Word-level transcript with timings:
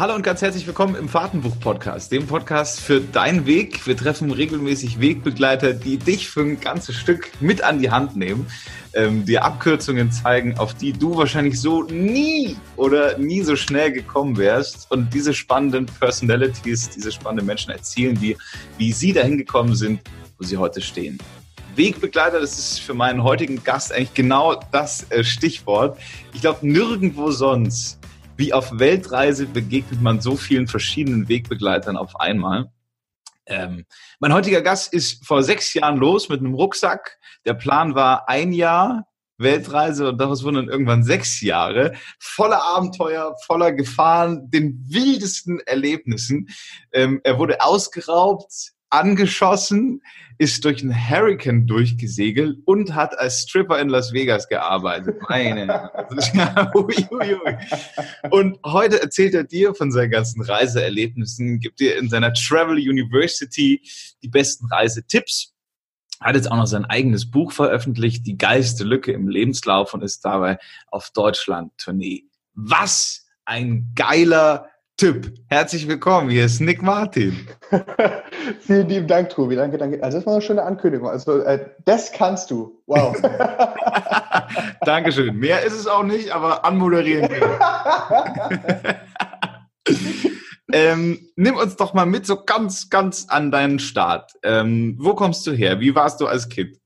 Hallo 0.00 0.14
und 0.14 0.22
ganz 0.22 0.40
herzlich 0.40 0.66
willkommen 0.66 0.94
im 0.94 1.10
Fahrtenbuch-Podcast, 1.10 2.10
dem 2.10 2.26
Podcast 2.26 2.80
für 2.80 3.02
deinen 3.02 3.44
Weg. 3.44 3.86
Wir 3.86 3.94
treffen 3.94 4.30
regelmäßig 4.30 4.98
Wegbegleiter, 4.98 5.74
die 5.74 5.98
dich 5.98 6.30
für 6.30 6.40
ein 6.40 6.58
ganzes 6.58 6.96
Stück 6.96 7.30
mit 7.42 7.62
an 7.62 7.80
die 7.80 7.90
Hand 7.90 8.16
nehmen, 8.16 8.46
ähm, 8.94 9.26
dir 9.26 9.44
Abkürzungen 9.44 10.10
zeigen, 10.10 10.56
auf 10.56 10.72
die 10.72 10.94
du 10.94 11.18
wahrscheinlich 11.18 11.60
so 11.60 11.82
nie 11.82 12.56
oder 12.76 13.18
nie 13.18 13.42
so 13.42 13.56
schnell 13.56 13.92
gekommen 13.92 14.38
wärst. 14.38 14.90
Und 14.90 15.12
diese 15.12 15.34
spannenden 15.34 15.84
Personalities, 15.84 16.88
diese 16.88 17.12
spannenden 17.12 17.44
Menschen 17.44 17.70
erzählen 17.70 18.18
dir, 18.18 18.38
wie 18.78 18.92
sie 18.92 19.12
dahin 19.12 19.36
gekommen 19.36 19.76
sind, 19.76 20.00
wo 20.38 20.44
sie 20.46 20.56
heute 20.56 20.80
stehen. 20.80 21.18
Wegbegleiter, 21.76 22.40
das 22.40 22.58
ist 22.58 22.80
für 22.80 22.94
meinen 22.94 23.22
heutigen 23.22 23.62
Gast 23.62 23.92
eigentlich 23.92 24.14
genau 24.14 24.58
das 24.72 25.10
äh, 25.10 25.22
Stichwort. 25.22 25.98
Ich 26.32 26.40
glaube, 26.40 26.66
nirgendwo 26.66 27.30
sonst 27.32 27.99
wie 28.40 28.54
auf 28.54 28.78
Weltreise 28.78 29.44
begegnet 29.44 30.00
man 30.00 30.22
so 30.22 30.34
vielen 30.34 30.66
verschiedenen 30.66 31.28
Wegbegleitern 31.28 31.98
auf 31.98 32.18
einmal. 32.18 32.72
Ähm, 33.44 33.84
mein 34.18 34.32
heutiger 34.32 34.62
Gast 34.62 34.94
ist 34.94 35.26
vor 35.26 35.42
sechs 35.42 35.74
Jahren 35.74 35.98
los 35.98 36.30
mit 36.30 36.40
einem 36.40 36.54
Rucksack. 36.54 37.18
Der 37.44 37.52
Plan 37.52 37.94
war 37.94 38.30
ein 38.30 38.52
Jahr 38.52 39.06
Weltreise 39.36 40.08
und 40.08 40.18
daraus 40.18 40.42
wurden 40.42 40.56
dann 40.56 40.68
irgendwann 40.68 41.04
sechs 41.04 41.42
Jahre 41.42 41.92
voller 42.18 42.62
Abenteuer, 42.62 43.36
voller 43.44 43.72
Gefahren, 43.72 44.50
den 44.50 44.86
wildesten 44.88 45.60
Erlebnissen. 45.60 46.48
Ähm, 46.92 47.20
er 47.24 47.38
wurde 47.38 47.60
ausgeraubt, 47.60 48.72
angeschossen, 48.90 50.02
ist 50.38 50.64
durch 50.64 50.82
einen 50.82 50.94
Hurricane 50.94 51.66
durchgesegelt 51.66 52.58
und 52.64 52.94
hat 52.94 53.18
als 53.18 53.42
Stripper 53.42 53.78
in 53.78 53.90
Las 53.90 54.12
Vegas 54.12 54.48
gearbeitet. 54.48 55.18
Meine. 55.28 55.90
und 58.30 58.58
heute 58.64 59.02
erzählt 59.02 59.34
er 59.34 59.44
dir 59.44 59.74
von 59.74 59.92
seinen 59.92 60.10
ganzen 60.10 60.40
Reiseerlebnissen, 60.40 61.60
gibt 61.60 61.78
dir 61.78 61.98
in 61.98 62.08
seiner 62.08 62.32
Travel 62.32 62.76
University 62.76 63.82
die 64.22 64.28
besten 64.28 64.66
Reisetipps. 64.66 65.52
Hat 66.20 66.36
jetzt 66.36 66.50
auch 66.50 66.56
noch 66.56 66.66
sein 66.66 66.86
eigenes 66.86 67.30
Buch 67.30 67.52
veröffentlicht, 67.52 68.26
Die 68.26 68.38
geilste 68.38 68.84
Lücke 68.84 69.12
im 69.12 69.28
Lebenslauf 69.28 69.92
und 69.92 70.02
ist 70.02 70.24
dabei 70.24 70.58
auf 70.86 71.10
Deutschland-Tournee. 71.10 72.24
Was 72.54 73.26
ein 73.44 73.92
geiler 73.94 74.69
Tipp. 75.00 75.32
Herzlich 75.48 75.88
willkommen, 75.88 76.28
hier 76.28 76.44
ist 76.44 76.60
Nick 76.60 76.82
Martin. 76.82 77.48
Vielen 78.60 78.86
lieben 78.86 79.06
Dank, 79.06 79.30
Tobi. 79.30 79.56
Danke, 79.56 79.78
danke. 79.78 80.02
Also 80.02 80.18
das 80.18 80.26
war 80.26 80.34
eine 80.34 80.42
schöne 80.42 80.62
Ankündigung. 80.62 81.08
Also 81.08 81.38
äh, 81.40 81.70
das 81.86 82.12
kannst 82.12 82.50
du. 82.50 82.82
Wow. 82.86 83.16
Dankeschön. 84.82 85.38
Mehr 85.38 85.62
ist 85.62 85.72
es 85.72 85.86
auch 85.86 86.02
nicht, 86.02 86.32
aber 86.32 86.66
anmoderieren 86.66 87.30
ähm, 90.74 91.30
nimm 91.34 91.56
uns 91.56 91.76
doch 91.76 91.94
mal 91.94 92.04
mit 92.04 92.26
so 92.26 92.44
ganz, 92.44 92.90
ganz 92.90 93.24
an 93.30 93.50
deinen 93.50 93.78
Start. 93.78 94.32
Ähm, 94.42 94.98
wo 95.00 95.14
kommst 95.14 95.46
du 95.46 95.52
her? 95.52 95.80
Wie 95.80 95.94
warst 95.94 96.20
du 96.20 96.26
als 96.26 96.50
Kind? 96.50 96.76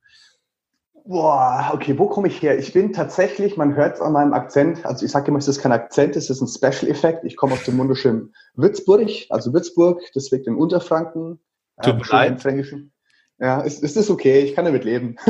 Boah, 1.07 1.71
okay, 1.75 1.99
wo 1.99 2.09
komme 2.09 2.29
ich 2.29 2.41
her? 2.41 2.59
Ich 2.59 2.73
bin 2.73 2.95
tatsächlich, 2.95 3.59
man 3.59 3.77
hört 3.77 3.97
es 3.97 4.01
an 4.01 4.15
meinem 4.15 4.33
Akzent, 4.33 4.87
also 4.87 5.05
ich 5.05 5.13
sage 5.13 5.29
immer, 5.29 5.39
es 5.39 5.49
ist 5.49 5.61
kein 5.61 5.73
Akzent, 5.73 6.17
es 6.17 6.31
ist 6.31 6.41
ein 6.41 6.49
Special-Effekt. 6.49 7.25
Ich 7.25 7.37
komme 7.37 7.53
aus 7.53 7.65
dem 7.65 7.77
wunderschönen 7.77 8.35
Würzburg, 8.55 9.11
also 9.29 9.53
Würzburg, 9.53 10.01
das 10.15 10.31
liegt 10.31 10.47
in 10.47 10.57
Unterfranken. 10.57 11.41
Tut 11.83 11.97
mir 11.99 12.07
leid. 12.09 12.41
Fränkischen. 12.41 12.91
Ja, 13.39 13.63
es, 13.63 13.83
es 13.83 13.97
ist 13.97 14.09
okay, 14.09 14.41
ich 14.41 14.55
kann 14.55 14.65
damit 14.65 14.85
leben. 14.85 15.17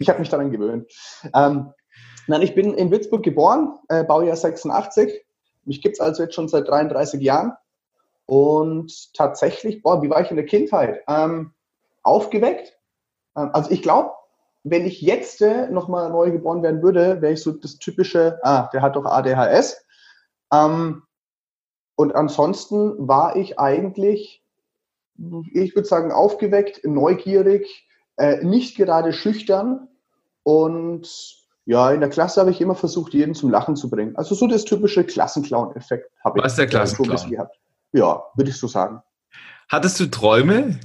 ich 0.00 0.08
habe 0.08 0.18
mich 0.18 0.30
daran 0.30 0.50
gewöhnt. 0.50 0.90
Ähm, 1.32 1.72
nein, 2.26 2.42
ich 2.42 2.56
bin 2.56 2.74
in 2.74 2.90
Würzburg 2.90 3.22
geboren, 3.22 3.78
äh, 3.88 4.02
Baujahr 4.02 4.34
86. 4.34 5.24
Mich 5.64 5.80
gibt's 5.80 6.00
also 6.00 6.24
jetzt 6.24 6.34
schon 6.34 6.48
seit 6.48 6.66
33 6.66 7.20
Jahren. 7.20 7.52
Und 8.26 9.14
tatsächlich, 9.14 9.80
boah, 9.82 10.02
wie 10.02 10.10
war 10.10 10.22
ich 10.22 10.30
in 10.30 10.36
der 10.36 10.46
Kindheit? 10.46 11.02
Ähm, 11.06 11.52
aufgeweckt. 12.02 12.76
Ähm, 13.36 13.50
also 13.52 13.70
ich 13.70 13.82
glaube, 13.82 14.10
wenn 14.64 14.86
ich 14.86 15.00
jetzt 15.00 15.42
äh, 15.42 15.68
nochmal 15.68 16.10
neu 16.10 16.30
geboren 16.30 16.62
werden 16.62 16.82
würde, 16.82 17.20
wäre 17.20 17.32
ich 17.32 17.42
so 17.42 17.52
das 17.52 17.78
typische, 17.78 18.38
ah, 18.42 18.68
der 18.72 18.82
hat 18.82 18.96
doch 18.96 19.04
ADHS. 19.04 19.84
Ähm, 20.52 21.02
und 21.96 22.14
ansonsten 22.14 23.08
war 23.08 23.36
ich 23.36 23.58
eigentlich, 23.58 24.42
ich 25.52 25.74
würde 25.74 25.88
sagen, 25.88 26.12
aufgeweckt, 26.12 26.84
neugierig, 26.84 27.88
äh, 28.16 28.44
nicht 28.44 28.76
gerade 28.76 29.12
schüchtern. 29.12 29.88
Und 30.44 31.08
ja, 31.64 31.90
in 31.90 32.00
der 32.00 32.10
Klasse 32.10 32.40
habe 32.40 32.50
ich 32.50 32.60
immer 32.60 32.74
versucht, 32.74 33.14
jeden 33.14 33.34
zum 33.34 33.50
Lachen 33.50 33.76
zu 33.76 33.90
bringen. 33.90 34.16
Also 34.16 34.34
so 34.34 34.46
das 34.46 34.64
typische 34.64 35.04
Klassenclown-Effekt 35.04 36.10
habe 36.24 36.38
ich. 36.38 36.44
Was 36.44 36.56
der 36.56 36.66
Klassenclown? 36.66 37.30
gehabt. 37.30 37.58
Ja, 37.92 38.24
würde 38.34 38.50
ich 38.50 38.56
so 38.56 38.66
sagen. 38.66 39.02
Hattest 39.68 40.00
du 40.00 40.06
Träume? 40.06 40.80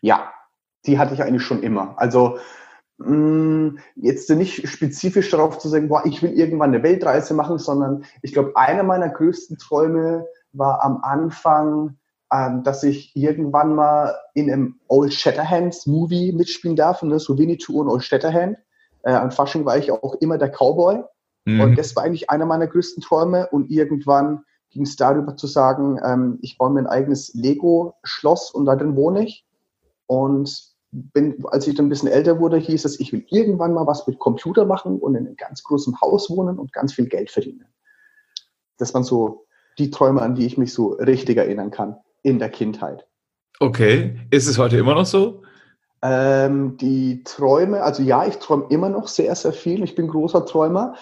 Ja, 0.00 0.32
die 0.86 0.98
hatte 0.98 1.14
ich 1.14 1.22
eigentlich 1.22 1.42
schon 1.42 1.62
immer. 1.62 1.94
Also 1.98 2.38
jetzt 3.96 4.28
nicht 4.30 4.68
spezifisch 4.68 5.30
darauf 5.30 5.58
zu 5.58 5.68
sagen, 5.68 5.88
boah, 5.88 6.04
ich 6.04 6.22
will 6.22 6.32
irgendwann 6.32 6.74
eine 6.74 6.82
Weltreise 6.82 7.32
machen, 7.34 7.58
sondern 7.58 8.04
ich 8.22 8.32
glaube, 8.32 8.56
einer 8.56 8.82
meiner 8.82 9.08
größten 9.08 9.56
Träume 9.56 10.26
war 10.52 10.84
am 10.84 11.02
Anfang, 11.02 11.96
ähm, 12.32 12.62
dass 12.62 12.82
ich 12.82 13.16
irgendwann 13.16 13.74
mal 13.74 14.16
in 14.34 14.50
einem 14.50 14.76
Old 14.88 15.14
Shatterhands 15.14 15.86
Movie 15.86 16.32
mitspielen 16.32 16.76
darf, 16.76 17.02
ne? 17.02 17.18
so 17.18 17.38
Winnetou 17.38 17.80
und 17.80 17.88
Old 17.88 18.04
Shatterhand. 18.04 18.58
Äh, 19.02 19.12
an 19.12 19.30
Fasching 19.30 19.64
war 19.64 19.78
ich 19.78 19.90
auch 19.90 20.14
immer 20.20 20.36
der 20.36 20.50
Cowboy. 20.50 21.02
Mhm. 21.46 21.60
Und 21.60 21.78
das 21.78 21.96
war 21.96 22.04
eigentlich 22.04 22.28
einer 22.28 22.46
meiner 22.46 22.66
größten 22.66 23.02
Träume. 23.02 23.48
Und 23.50 23.70
irgendwann 23.70 24.44
ging 24.70 24.82
es 24.82 24.96
darüber 24.96 25.36
zu 25.36 25.46
sagen, 25.46 25.98
ähm, 26.04 26.38
ich 26.42 26.58
baue 26.58 26.70
mir 26.70 26.80
ein 26.80 26.86
eigenes 26.86 27.32
Lego-Schloss 27.34 28.50
und 28.50 28.66
da 28.66 28.76
drin 28.76 28.94
wohne 28.94 29.24
ich. 29.24 29.44
Und 30.06 30.69
bin, 30.92 31.44
als 31.46 31.66
ich 31.66 31.74
dann 31.74 31.86
ein 31.86 31.88
bisschen 31.88 32.08
älter 32.08 32.40
wurde, 32.40 32.56
hieß 32.56 32.84
es, 32.84 32.98
ich 32.98 33.12
will 33.12 33.24
irgendwann 33.28 33.72
mal 33.72 33.86
was 33.86 34.06
mit 34.06 34.18
Computer 34.18 34.64
machen 34.64 34.98
und 34.98 35.14
in 35.14 35.26
einem 35.26 35.36
ganz 35.36 35.62
großen 35.62 36.00
Haus 36.00 36.30
wohnen 36.30 36.58
und 36.58 36.72
ganz 36.72 36.92
viel 36.92 37.06
Geld 37.06 37.30
verdienen. 37.30 37.66
Das 38.78 38.94
waren 38.94 39.04
so 39.04 39.46
die 39.78 39.90
Träume, 39.90 40.22
an 40.22 40.34
die 40.34 40.46
ich 40.46 40.58
mich 40.58 40.72
so 40.72 40.94
richtig 40.94 41.36
erinnern 41.36 41.70
kann 41.70 41.96
in 42.22 42.38
der 42.38 42.50
Kindheit. 42.50 43.06
Okay, 43.60 44.18
ist 44.30 44.48
es 44.48 44.58
heute 44.58 44.78
immer 44.78 44.94
noch 44.94 45.06
so? 45.06 45.42
Ähm, 46.02 46.76
die 46.78 47.22
Träume, 47.24 47.82
also 47.82 48.02
ja, 48.02 48.26
ich 48.26 48.36
träume 48.36 48.66
immer 48.70 48.88
noch 48.88 49.06
sehr, 49.06 49.34
sehr 49.34 49.52
viel. 49.52 49.84
Ich 49.84 49.94
bin 49.94 50.08
großer 50.08 50.46
Träumer. 50.46 50.94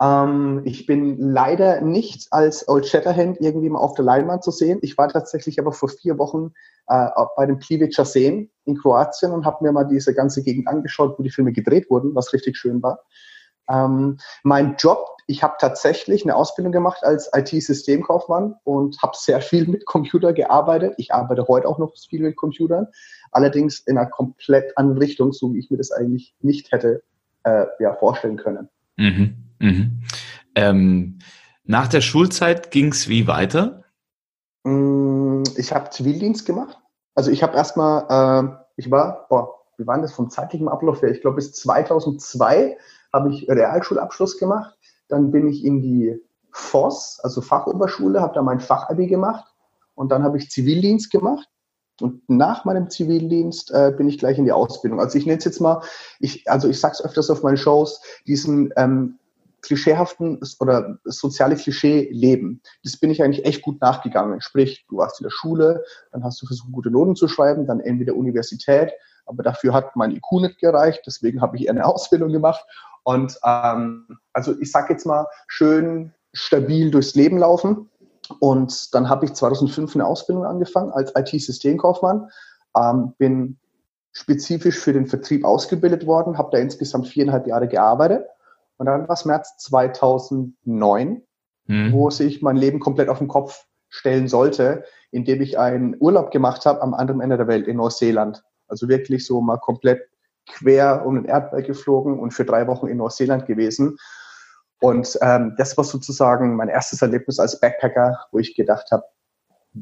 Ähm, 0.00 0.62
ich 0.64 0.86
bin 0.86 1.18
leider 1.18 1.80
nicht 1.80 2.28
als 2.32 2.68
Old 2.68 2.86
Shatterhand 2.86 3.40
irgendwie 3.40 3.68
mal 3.68 3.78
auf 3.78 3.94
der 3.94 4.04
Leinwand 4.04 4.42
zu 4.42 4.50
sehen. 4.50 4.78
Ich 4.82 4.98
war 4.98 5.08
tatsächlich 5.08 5.58
aber 5.58 5.72
vor 5.72 5.88
vier 5.88 6.18
Wochen 6.18 6.52
äh, 6.88 7.08
bei 7.36 7.46
den 7.46 7.58
Plivica 7.58 8.04
Seen 8.04 8.50
in 8.64 8.76
Kroatien 8.76 9.32
und 9.32 9.44
habe 9.44 9.64
mir 9.64 9.72
mal 9.72 9.84
diese 9.84 10.14
ganze 10.14 10.42
Gegend 10.42 10.68
angeschaut, 10.68 11.18
wo 11.18 11.22
die 11.22 11.30
Filme 11.30 11.52
gedreht 11.52 11.90
wurden, 11.90 12.14
was 12.14 12.32
richtig 12.32 12.56
schön 12.56 12.82
war. 12.82 13.00
Ähm, 13.68 14.18
mein 14.42 14.76
Job, 14.76 15.08
ich 15.26 15.42
habe 15.42 15.54
tatsächlich 15.58 16.24
eine 16.24 16.36
Ausbildung 16.36 16.72
gemacht 16.72 17.02
als 17.02 17.30
IT-Systemkaufmann 17.32 18.56
und 18.64 19.00
habe 19.00 19.14
sehr 19.16 19.40
viel 19.40 19.66
mit 19.66 19.86
Computer 19.86 20.32
gearbeitet. 20.32 20.94
Ich 20.98 21.14
arbeite 21.14 21.46
heute 21.48 21.68
auch 21.68 21.78
noch 21.78 21.94
viel 22.10 22.20
mit 22.20 22.36
Computern, 22.36 22.88
allerdings 23.32 23.80
in 23.80 23.96
einer 23.96 24.10
komplett 24.10 24.76
anderen 24.76 24.98
Richtung, 24.98 25.32
so 25.32 25.54
wie 25.54 25.60
ich 25.60 25.70
mir 25.70 25.78
das 25.78 25.92
eigentlich 25.92 26.34
nicht 26.40 26.72
hätte 26.72 27.02
äh, 27.44 27.66
ja, 27.78 27.94
vorstellen 27.94 28.36
können. 28.36 28.68
Mhm. 28.96 29.43
Mhm. 29.58 30.02
Ähm, 30.54 31.18
nach 31.64 31.88
der 31.88 32.00
Schulzeit 32.00 32.70
ging 32.70 32.88
es 32.92 33.08
wie 33.08 33.26
weiter? 33.26 33.84
Mm, 34.64 35.42
ich 35.56 35.72
habe 35.72 35.90
Zivildienst 35.90 36.46
gemacht. 36.46 36.78
Also 37.14 37.30
ich 37.30 37.42
habe 37.42 37.56
erstmal, 37.56 38.04
äh, 38.08 38.56
ich 38.76 38.90
war, 38.90 39.26
boah, 39.28 39.54
wie 39.78 39.86
war 39.86 40.00
das 40.00 40.12
vom 40.12 40.30
zeitlichen 40.30 40.68
Ablauf 40.68 41.02
her? 41.02 41.10
Ich 41.10 41.20
glaube, 41.20 41.36
bis 41.36 41.52
2002 41.52 42.76
habe 43.12 43.30
ich 43.32 43.48
Realschulabschluss 43.48 44.38
gemacht. 44.38 44.76
Dann 45.08 45.30
bin 45.30 45.48
ich 45.48 45.64
in 45.64 45.80
die 45.80 46.20
FOS, 46.52 47.20
also 47.22 47.40
Fachoberschule, 47.40 48.20
habe 48.20 48.34
da 48.34 48.42
mein 48.42 48.60
Fachabi 48.60 49.06
gemacht. 49.06 49.44
Und 49.94 50.10
dann 50.10 50.22
habe 50.22 50.38
ich 50.38 50.50
Zivildienst 50.50 51.10
gemacht. 51.10 51.48
Und 52.00 52.28
nach 52.28 52.64
meinem 52.64 52.90
Zivildienst 52.90 53.70
äh, 53.70 53.92
bin 53.96 54.08
ich 54.08 54.18
gleich 54.18 54.38
in 54.38 54.44
die 54.44 54.52
Ausbildung. 54.52 55.00
Also 55.00 55.16
ich 55.16 55.26
nenne 55.26 55.38
es 55.38 55.44
jetzt 55.44 55.60
mal, 55.60 55.82
ich, 56.18 56.50
also 56.50 56.68
ich 56.68 56.80
sage 56.80 56.94
es 56.94 57.04
öfters 57.04 57.30
auf 57.30 57.42
meinen 57.42 57.56
Shows, 57.56 58.00
diesen 58.26 58.72
ähm, 58.76 59.18
klischeehaften 59.64 60.40
oder 60.60 60.98
soziale 61.04 61.56
Klischee 61.56 62.08
leben. 62.12 62.60
Das 62.82 62.96
bin 62.96 63.10
ich 63.10 63.22
eigentlich 63.22 63.44
echt 63.44 63.62
gut 63.62 63.80
nachgegangen. 63.80 64.40
Sprich, 64.40 64.84
du 64.88 64.98
warst 64.98 65.20
in 65.20 65.24
der 65.24 65.30
Schule, 65.30 65.84
dann 66.12 66.22
hast 66.22 66.40
du 66.40 66.46
versucht, 66.46 66.72
gute 66.72 66.90
Noten 66.90 67.16
zu 67.16 67.28
schreiben, 67.28 67.66
dann 67.66 67.80
entweder 67.80 68.14
Universität, 68.14 68.92
aber 69.26 69.42
dafür 69.42 69.72
hat 69.72 69.96
mein 69.96 70.12
IQ 70.12 70.32
nicht 70.40 70.58
gereicht, 70.58 71.02
deswegen 71.06 71.40
habe 71.40 71.56
ich 71.56 71.64
eher 71.64 71.70
eine 71.70 71.86
Ausbildung 71.86 72.30
gemacht. 72.30 72.64
Und 73.02 73.38
ähm, 73.44 74.18
also 74.32 74.58
ich 74.60 74.70
sage 74.70 74.92
jetzt 74.92 75.06
mal, 75.06 75.26
schön 75.46 76.12
stabil 76.32 76.90
durchs 76.90 77.14
Leben 77.14 77.38
laufen. 77.38 77.90
Und 78.40 78.94
dann 78.94 79.08
habe 79.08 79.26
ich 79.26 79.34
2005 79.34 79.94
eine 79.94 80.06
Ausbildung 80.06 80.46
angefangen 80.46 80.92
als 80.92 81.12
IT-Systemkaufmann, 81.14 82.30
ähm, 82.76 83.12
bin 83.18 83.58
spezifisch 84.12 84.78
für 84.78 84.94
den 84.94 85.06
Vertrieb 85.06 85.44
ausgebildet 85.44 86.06
worden, 86.06 86.38
habe 86.38 86.48
da 86.52 86.58
insgesamt 86.58 87.08
viereinhalb 87.08 87.46
Jahre 87.46 87.68
gearbeitet 87.68 88.24
und 88.76 88.86
dann 88.86 89.08
war 89.08 89.14
es 89.14 89.24
März 89.24 89.56
2009, 89.58 91.22
mhm. 91.66 91.92
wo 91.92 92.10
sich 92.10 92.42
mein 92.42 92.56
Leben 92.56 92.80
komplett 92.80 93.08
auf 93.08 93.18
den 93.18 93.28
Kopf 93.28 93.66
stellen 93.88 94.28
sollte, 94.28 94.84
indem 95.10 95.40
ich 95.40 95.58
einen 95.58 95.96
Urlaub 96.00 96.30
gemacht 96.30 96.66
habe 96.66 96.82
am 96.82 96.94
anderen 96.94 97.20
Ende 97.20 97.36
der 97.36 97.46
Welt 97.46 97.68
in 97.68 97.76
Neuseeland. 97.76 98.42
Also 98.66 98.88
wirklich 98.88 99.24
so 99.26 99.40
mal 99.40 99.58
komplett 99.58 100.02
quer 100.48 101.06
um 101.06 101.14
den 101.14 101.24
Erdball 101.26 101.62
geflogen 101.62 102.18
und 102.18 102.32
für 102.32 102.44
drei 102.44 102.66
Wochen 102.66 102.88
in 102.88 102.96
Neuseeland 102.96 103.46
gewesen. 103.46 103.96
Und 104.80 105.16
ähm, 105.22 105.54
das 105.56 105.76
war 105.76 105.84
sozusagen 105.84 106.56
mein 106.56 106.68
erstes 106.68 107.00
Erlebnis 107.00 107.38
als 107.38 107.60
Backpacker, 107.60 108.26
wo 108.32 108.38
ich 108.38 108.54
gedacht 108.54 108.90
habe, 108.90 109.04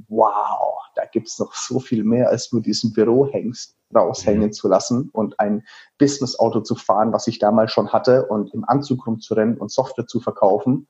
wow, 0.08 0.78
da 0.94 1.04
gibt's 1.04 1.38
noch 1.38 1.54
so 1.54 1.80
viel 1.80 2.04
mehr 2.04 2.28
als 2.28 2.52
nur 2.52 2.62
diesen 2.62 2.92
Bürohengst 2.92 3.76
raushängen 3.94 4.46
mhm. 4.46 4.52
zu 4.52 4.68
lassen 4.68 5.10
und 5.12 5.38
ein 5.38 5.64
Business-Auto 5.98 6.60
zu 6.60 6.74
fahren, 6.74 7.12
was 7.12 7.26
ich 7.26 7.38
damals 7.38 7.72
schon 7.72 7.92
hatte 7.92 8.26
und 8.26 8.52
im 8.54 8.64
Anzug 8.66 9.06
rumzurennen 9.06 9.58
und 9.58 9.70
Software 9.70 10.06
zu 10.06 10.20
verkaufen. 10.20 10.88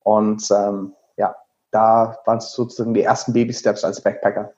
Und 0.00 0.48
ähm, 0.50 0.94
ja, 1.16 1.36
da 1.70 2.16
waren 2.24 2.38
es 2.38 2.52
sozusagen 2.52 2.94
die 2.94 3.02
ersten 3.02 3.32
Baby-Steps 3.32 3.84
als 3.84 4.02
Backpacker 4.02 4.52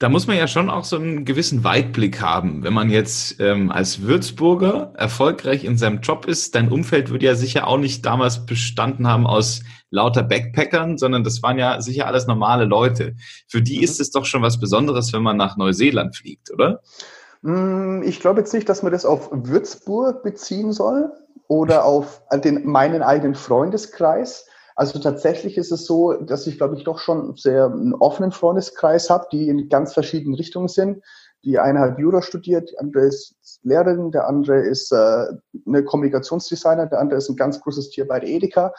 da 0.00 0.08
muss 0.08 0.26
man 0.26 0.38
ja 0.38 0.48
schon 0.48 0.70
auch 0.70 0.84
so 0.84 0.96
einen 0.96 1.26
gewissen 1.26 1.62
Weitblick 1.62 2.22
haben. 2.22 2.62
Wenn 2.62 2.72
man 2.72 2.88
jetzt 2.88 3.38
ähm, 3.38 3.70
als 3.70 4.00
Würzburger 4.00 4.94
erfolgreich 4.96 5.62
in 5.62 5.76
seinem 5.76 6.00
Job 6.00 6.24
ist, 6.24 6.54
dein 6.54 6.70
Umfeld 6.70 7.10
würde 7.10 7.26
ja 7.26 7.34
sicher 7.34 7.66
auch 7.66 7.76
nicht 7.76 8.06
damals 8.06 8.46
bestanden 8.46 9.06
haben 9.06 9.26
aus 9.26 9.62
lauter 9.90 10.22
Backpackern, 10.22 10.98
sondern 10.98 11.24
das 11.24 11.42
waren 11.42 11.58
ja 11.58 11.80
sicher 11.80 12.06
alles 12.06 12.26
normale 12.26 12.64
Leute. 12.64 13.14
Für 13.48 13.60
die 13.60 13.78
mhm. 13.78 13.84
ist 13.84 14.00
es 14.00 14.10
doch 14.10 14.24
schon 14.24 14.42
was 14.42 14.60
Besonderes, 14.60 15.12
wenn 15.12 15.22
man 15.22 15.36
nach 15.36 15.56
Neuseeland 15.56 16.16
fliegt, 16.16 16.50
oder? 16.52 16.80
Mm, 17.42 18.02
ich 18.02 18.20
glaube 18.20 18.40
jetzt 18.40 18.54
nicht, 18.54 18.68
dass 18.68 18.82
man 18.82 18.92
das 18.92 19.04
auf 19.04 19.30
Würzburg 19.32 20.22
beziehen 20.22 20.72
soll 20.72 21.12
oder 21.48 21.84
auf 21.84 22.22
den, 22.44 22.66
meinen 22.66 23.02
eigenen 23.02 23.34
Freundeskreis. 23.34 24.46
Also 24.76 24.98
tatsächlich 24.98 25.58
ist 25.58 25.72
es 25.72 25.84
so, 25.84 26.14
dass 26.14 26.46
ich, 26.46 26.56
glaube 26.56 26.76
ich, 26.76 26.84
doch 26.84 26.98
schon 26.98 27.36
sehr 27.36 27.66
einen 27.66 27.94
offenen 27.94 28.32
Freundeskreis 28.32 29.10
habe, 29.10 29.26
die 29.30 29.48
in 29.48 29.68
ganz 29.68 29.92
verschiedenen 29.92 30.34
Richtungen 30.34 30.68
sind. 30.68 31.02
Die 31.44 31.58
eine 31.58 31.80
hat 31.80 31.98
Jura 31.98 32.22
studiert, 32.22 32.70
die 32.70 32.78
andere 32.78 33.04
ist 33.04 33.34
Lehrerin, 33.62 34.10
der 34.10 34.26
andere 34.26 34.60
ist 34.60 34.92
äh, 34.92 35.26
eine 35.66 35.84
Kommunikationsdesigner, 35.84 36.86
der 36.86 37.00
andere 37.00 37.18
ist 37.18 37.30
ein 37.30 37.36
ganz 37.36 37.60
großes 37.60 37.90
Tier 37.90 38.06
bei 38.06 38.20
der 38.20 38.28
Edeka. 38.28 38.72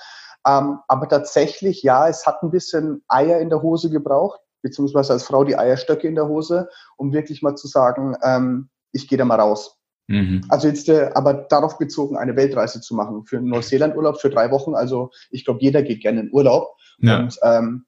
Ähm, 0.48 0.80
aber 0.88 1.08
tatsächlich, 1.08 1.84
ja, 1.84 2.08
es 2.08 2.26
hat 2.26 2.42
ein 2.44 2.52
bisschen 2.52 3.04
Eier 3.08 3.40
in 3.40 3.50
der 3.50 3.62
Hose 3.62 3.90
gebraucht, 3.90 4.40
beziehungsweise 4.62 5.14
als 5.14 5.24
Frau 5.24 5.44
die 5.44 5.58
Eierstöcke 5.58 6.08
in 6.08 6.16
der 6.16 6.28
Hose, 6.28 6.70
um 6.98 7.14
wirklich 7.14 7.42
mal 7.42 7.56
zu 7.56 7.68
sagen, 7.68 8.16
ähm, 8.24 8.70
ich 8.92 9.08
gehe 9.08 9.18
da 9.18 9.26
mal 9.26 9.40
raus. 9.40 9.78
Mhm. 10.08 10.42
Also 10.50 10.68
jetzt 10.68 10.90
äh, 10.90 11.12
aber 11.14 11.34
darauf 11.34 11.78
bezogen, 11.78 12.18
eine 12.18 12.36
Weltreise 12.36 12.82
zu 12.82 12.96
machen 12.96 13.26
für 13.26 13.38
einen 13.38 13.50
Neuseeland-Urlaub 13.50 14.20
für 14.20 14.30
drei 14.30 14.52
Wochen. 14.52 14.76
Also 14.76 15.12
ich 15.30 15.46
glaube, 15.46 15.62
jeder 15.62 15.84
geht 15.84 16.02
gerne 16.02 16.22
in 16.22 16.34
Urlaub. 16.34 16.76
Ja. 17.00 17.20
Und 17.20 17.38
ähm, 17.44 17.86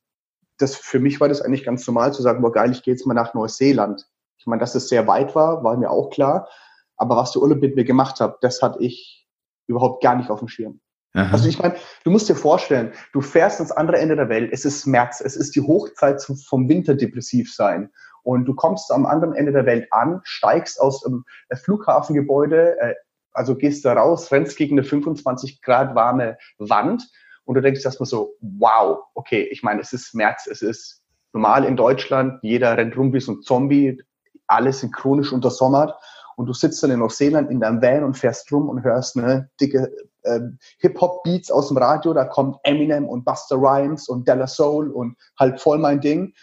das 0.57 0.75
für 0.75 0.99
mich 0.99 1.19
war 1.19 1.27
das 1.27 1.41
eigentlich 1.41 1.65
ganz 1.65 1.85
normal 1.87 2.13
zu 2.13 2.21
sagen, 2.21 2.41
boah 2.41 2.51
geil, 2.51 2.71
ich 2.71 2.83
gehe 2.83 2.93
jetzt 2.93 3.05
mal 3.05 3.13
nach 3.13 3.33
Neuseeland. 3.33 4.07
Ich 4.37 4.45
meine, 4.45 4.59
dass 4.59 4.75
es 4.75 4.87
sehr 4.87 5.07
weit 5.07 5.35
war, 5.35 5.63
war 5.63 5.77
mir 5.77 5.89
auch 5.89 6.09
klar. 6.09 6.47
Aber 6.95 7.15
was 7.15 7.31
der 7.31 7.41
Urlaub 7.41 7.59
mit 7.59 7.75
mir 7.75 7.83
gemacht 7.83 8.19
hat, 8.19 8.37
das 8.41 8.61
hatte 8.61 8.81
ich 8.81 9.27
überhaupt 9.67 10.03
gar 10.03 10.15
nicht 10.15 10.29
auf 10.29 10.39
dem 10.39 10.47
Schirm. 10.47 10.79
Aha. 11.13 11.31
Also 11.31 11.47
ich 11.47 11.59
meine, 11.59 11.75
du 12.03 12.11
musst 12.11 12.27
dir 12.27 12.35
vorstellen, 12.35 12.91
du 13.11 13.21
fährst 13.21 13.59
ans 13.59 13.71
andere 13.71 13.99
Ende 13.99 14.15
der 14.15 14.29
Welt, 14.29 14.51
es 14.51 14.65
ist 14.65 14.87
März, 14.87 15.21
es 15.21 15.35
ist 15.35 15.55
die 15.55 15.61
Hochzeit 15.61 16.21
vom 16.21 16.67
Winterdepressiv 16.67 17.53
sein. 17.53 17.91
Und 18.23 18.45
du 18.45 18.55
kommst 18.55 18.91
am 18.91 19.05
anderen 19.05 19.35
Ende 19.35 19.51
der 19.51 19.65
Welt 19.65 19.87
an, 19.91 20.21
steigst 20.23 20.79
aus 20.79 21.01
dem 21.01 21.25
Flughafengebäude, 21.53 22.79
äh, 22.79 22.95
also 23.31 23.55
gehst 23.55 23.85
da 23.85 23.93
raus, 23.93 24.31
rennst 24.31 24.57
gegen 24.57 24.77
eine 24.77 24.87
25 24.87 25.61
Grad 25.61 25.95
warme 25.95 26.37
Wand 26.57 27.07
und 27.45 27.55
du 27.55 27.61
denkst 27.61 27.83
erstmal 27.83 28.07
so, 28.07 28.35
wow, 28.41 28.99
okay, 29.13 29.47
ich 29.51 29.63
meine, 29.63 29.81
es 29.81 29.93
ist 29.93 30.15
März, 30.15 30.47
es 30.47 30.61
ist 30.61 31.03
normal 31.33 31.65
in 31.65 31.75
Deutschland, 31.75 32.39
jeder 32.43 32.77
rennt 32.77 32.95
rum 32.95 33.13
wie 33.13 33.19
so 33.19 33.33
ein 33.33 33.41
Zombie, 33.41 34.01
alles 34.47 34.79
sind 34.79 34.93
chronisch 34.93 35.31
untersommert 35.31 35.95
und 36.37 36.45
du 36.45 36.53
sitzt 36.53 36.81
dann 36.83 36.91
in 36.91 36.99
Neuseeland 36.99 37.51
in 37.51 37.59
deinem 37.59 37.81
Van 37.81 38.03
und 38.03 38.17
fährst 38.17 38.51
rum 38.51 38.69
und 38.69 38.83
hörst 38.83 39.17
eine 39.17 39.49
dicke 39.59 39.91
äh, 40.23 40.39
Hip-Hop-Beats 40.79 41.51
aus 41.51 41.69
dem 41.69 41.77
Radio, 41.77 42.13
da 42.13 42.25
kommt 42.25 42.57
Eminem 42.63 43.07
und 43.07 43.25
Buster 43.25 43.57
Rhymes 43.57 44.07
und 44.07 44.27
Della 44.27 44.47
Soul 44.47 44.89
und 44.89 45.17
halt 45.39 45.61
voll 45.61 45.77
mein 45.77 46.01
Ding 46.01 46.33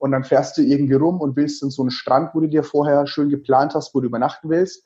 und 0.00 0.12
dann 0.12 0.24
fährst 0.24 0.56
du 0.56 0.62
irgendwie 0.62 0.94
rum 0.94 1.20
und 1.20 1.36
willst 1.36 1.62
in 1.62 1.70
so 1.70 1.82
einen 1.82 1.90
Strand, 1.90 2.34
wo 2.34 2.40
du 2.40 2.48
dir 2.48 2.64
vorher 2.64 3.06
schön 3.06 3.28
geplant 3.28 3.74
hast, 3.74 3.94
wo 3.94 4.00
du 4.00 4.06
übernachten 4.06 4.48
willst, 4.48 4.82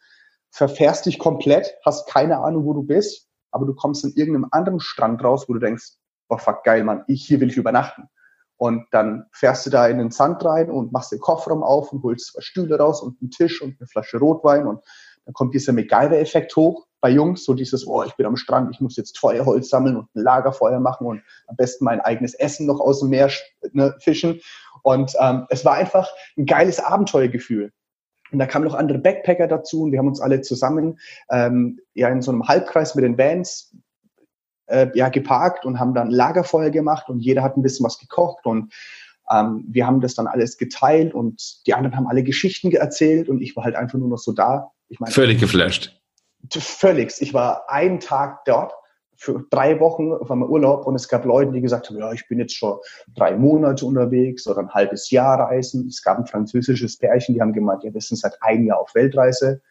verfährst 0.51 1.07
dich 1.07 1.21
komplett, 1.21 1.77
hast 1.85 2.09
keine 2.09 2.39
Ahnung, 2.39 2.65
wo 2.65 2.73
du 2.73 2.83
bist, 2.83 3.29
aber 3.53 3.65
du 3.65 3.75
kommst 3.75 4.05
in 4.05 4.13
irgendeinem 4.15 4.49
anderen 4.51 4.81
Strand 4.81 5.23
raus, 5.23 5.49
wo 5.49 5.53
du 5.55 5.61
denkst, 5.61 5.93
oh 6.29 6.37
fuck, 6.37 6.65
geil, 6.65 6.83
Mann, 6.83 7.05
ich, 7.07 7.25
hier 7.27 7.41
will 7.41 7.49
ich 7.49 7.57
übernachten. 7.57 8.09
Und 8.57 8.87
dann 8.91 9.27
fährst 9.33 9.67
du 9.67 9.71
da 9.71 9.87
in 9.87 9.99
den 9.99 10.11
Sand 10.11 10.45
rein 10.45 10.69
und 10.69 10.93
machst 10.93 11.13
den 11.13 11.21
Kofferraum 11.21 11.63
auf 11.63 11.93
und 11.93 12.03
holst 12.03 12.33
zwei 12.33 12.41
Stühle 12.41 12.79
raus 12.79 13.01
und 13.01 13.21
einen 13.21 13.31
Tisch 13.31 13.63
und 13.63 13.77
eine 13.79 13.87
Flasche 13.87 14.19
Rotwein 14.19 14.67
und 14.67 14.81
dann 15.25 15.35
kommt 15.35 15.55
dieser 15.55 15.73
MacGyver-Effekt 15.73 16.55
hoch 16.57 16.87
bei 17.01 17.11
Jungs, 17.11 17.45
so 17.45 17.55
dieses, 17.55 17.87
oh, 17.87 18.03
ich 18.03 18.15
bin 18.15 18.27
am 18.27 18.37
Strand, 18.37 18.71
ich 18.73 18.81
muss 18.81 18.97
jetzt 18.97 19.19
Feuerholz 19.19 19.69
sammeln 19.69 19.97
und 19.97 20.15
ein 20.15 20.23
Lagerfeuer 20.23 20.81
machen 20.81 21.07
und 21.07 21.23
am 21.47 21.57
besten 21.57 21.85
mein 21.85 22.01
eigenes 22.01 22.35
Essen 22.35 22.67
noch 22.67 22.81
aus 22.81 23.01
dem 23.01 23.11
Meer 23.11 23.31
ne, 23.73 23.95
fischen. 24.01 24.41
Und 24.83 25.13
ähm, 25.21 25.47
es 25.51 25.65
war 25.65 25.75
einfach 25.75 26.11
ein 26.37 26.47
geiles 26.47 26.81
Abenteuergefühl. 26.81 27.73
Und 28.33 28.39
da 28.39 28.47
kamen 28.47 28.65
noch 28.65 28.75
andere 28.75 28.99
Backpacker 28.99 29.47
dazu 29.47 29.83
und 29.83 29.93
wir 29.93 29.99
haben 29.99 30.09
uns 30.09 30.21
alle 30.21 30.41
zusammen 30.41 30.99
ähm, 31.31 31.79
ja 31.95 32.09
in 32.09 32.23
so 32.23 32.33
einem 32.33 32.49
Halbkreis 32.49 32.95
mit 32.95 33.05
den 33.05 33.19
Vans 33.19 33.77
äh, 34.67 34.89
ja 34.95 35.09
geparkt 35.09 35.65
und 35.65 35.79
haben 35.79 35.95
dann 35.95 36.11
Lagerfeuer 36.11 36.71
gemacht 36.71 37.09
und 37.09 37.21
jeder 37.21 37.43
hat 37.43 37.57
ein 37.57 37.63
bisschen 37.63 37.85
was 37.85 37.99
gekocht 37.99 38.47
und 38.47 38.73
ähm, 39.31 39.65
wir 39.69 39.87
haben 39.87 40.01
das 40.01 40.15
dann 40.15 40.27
alles 40.27 40.59
geteilt 40.59 41.15
und 41.15 41.67
die 41.67 41.75
anderen 41.75 41.97
haben 41.97 42.07
alle 42.07 42.23
Geschichten 42.23 42.71
erzählt 42.73 43.29
und 43.29 43.41
ich 43.41 43.57
war 43.57 43.65
halt 43.65 43.77
einfach 43.77 43.99
nur 43.99 44.09
noch 44.09 44.19
so 44.19 44.33
da. 44.33 44.73
Ich 44.89 45.01
meine, 45.01 45.13
völlig 45.13 45.41
geflasht. 45.41 46.01
Völlig. 46.53 47.15
Ich 47.21 47.33
war 47.33 47.71
einen 47.71 48.01
Tag 48.01 48.45
dort 48.45 48.75
für 49.17 49.45
drei 49.51 49.81
Wochen 49.81 50.13
auf 50.13 50.31
einmal 50.31 50.49
Urlaub 50.49 50.87
und 50.87 50.95
es 50.95 51.09
gab 51.09 51.25
Leute, 51.25 51.53
die 51.53 51.61
gesagt 51.61 51.89
haben, 51.89 51.99
ja, 51.99 52.13
ich 52.13 52.27
bin 52.29 52.39
jetzt 52.39 52.55
schon 52.55 52.79
drei 53.15 53.37
Monate 53.37 53.87
unterwegs 53.87 54.47
oder 54.47 54.61
ein 54.61 54.71
halbes 54.71 55.11
Jahr 55.11 55.39
reisen. 55.39 55.87
Es 55.89 56.03
gab 56.03 56.19
ein 56.19 56.27
französisches 56.27 56.99
Pärchen, 56.99 57.35
die 57.35 57.41
haben 57.41 57.53
gemeint, 57.53 57.85
ja, 57.85 57.95
wir 57.95 58.01
sind 58.01 58.19
seit 58.19 58.43
einem 58.43 58.67
Jahr 58.67 58.81
auf 58.81 58.95
Weltreise. 58.95 59.63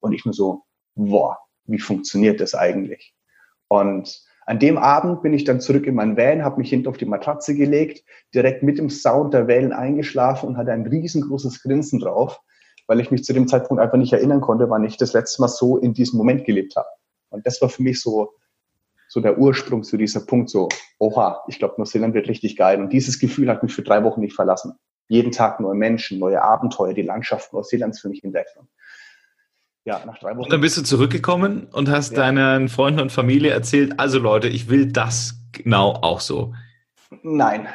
Und 0.00 0.12
ich 0.12 0.24
nur 0.24 0.34
so, 0.34 0.64
boah, 0.94 1.38
wie 1.64 1.78
funktioniert 1.78 2.40
das 2.40 2.54
eigentlich? 2.54 3.14
Und 3.68 4.20
an 4.48 4.58
dem 4.58 4.78
Abend 4.78 5.20
bin 5.20 5.34
ich 5.34 5.44
dann 5.44 5.60
zurück 5.60 5.86
in 5.86 5.94
mein 5.94 6.16
Van, 6.16 6.42
habe 6.42 6.56
mich 6.56 6.70
hinten 6.70 6.88
auf 6.88 6.96
die 6.96 7.04
Matratze 7.04 7.54
gelegt, 7.54 8.02
direkt 8.34 8.62
mit 8.62 8.78
dem 8.78 8.88
Sound 8.88 9.34
der 9.34 9.46
Wellen 9.46 9.74
eingeschlafen 9.74 10.48
und 10.48 10.56
hatte 10.56 10.72
ein 10.72 10.86
riesengroßes 10.86 11.62
Grinsen 11.62 12.00
drauf, 12.00 12.40
weil 12.86 12.98
ich 12.98 13.10
mich 13.10 13.24
zu 13.24 13.34
dem 13.34 13.46
Zeitpunkt 13.46 13.82
einfach 13.82 13.98
nicht 13.98 14.14
erinnern 14.14 14.40
konnte, 14.40 14.70
wann 14.70 14.84
ich 14.84 14.96
das 14.96 15.12
letzte 15.12 15.42
Mal 15.42 15.48
so 15.48 15.76
in 15.76 15.92
diesem 15.92 16.16
Moment 16.16 16.46
gelebt 16.46 16.76
habe. 16.76 16.88
Und 17.28 17.46
das 17.46 17.60
war 17.60 17.68
für 17.68 17.82
mich 17.82 18.00
so, 18.00 18.32
so 19.10 19.20
der 19.20 19.36
Ursprung 19.36 19.82
zu 19.82 19.98
dieser 19.98 20.20
Punkt, 20.20 20.48
so, 20.48 20.70
oha, 20.98 21.44
ich 21.48 21.58
glaube, 21.58 21.74
Neuseeland 21.76 22.14
wird 22.14 22.30
richtig 22.30 22.56
geil. 22.56 22.80
Und 22.80 22.90
dieses 22.90 23.18
Gefühl 23.18 23.50
hat 23.50 23.62
mich 23.62 23.74
für 23.74 23.82
drei 23.82 24.02
Wochen 24.02 24.22
nicht 24.22 24.34
verlassen. 24.34 24.72
Jeden 25.08 25.30
Tag 25.30 25.60
neue 25.60 25.74
Menschen, 25.74 26.18
neue 26.18 26.40
Abenteuer, 26.40 26.94
die 26.94 27.02
Landschaft 27.02 27.52
Neuseelands 27.52 28.00
für 28.00 28.08
mich 28.08 28.24
entdeckt 28.24 28.56
ja, 29.88 30.02
nach 30.04 30.18
drei 30.18 30.32
Wochen. 30.32 30.44
Und 30.44 30.52
dann 30.52 30.60
bist 30.60 30.76
du 30.76 30.82
zurückgekommen 30.82 31.66
und 31.72 31.88
hast 31.88 32.12
ja. 32.12 32.18
deinen 32.18 32.68
Freunden 32.68 33.00
und 33.00 33.10
Familie 33.10 33.50
erzählt, 33.50 33.98
also 33.98 34.18
Leute, 34.18 34.48
ich 34.48 34.68
will 34.68 34.92
das 34.92 35.40
genau 35.52 35.94
auch 35.94 36.20
so. 36.20 36.54
Nein. 37.22 37.68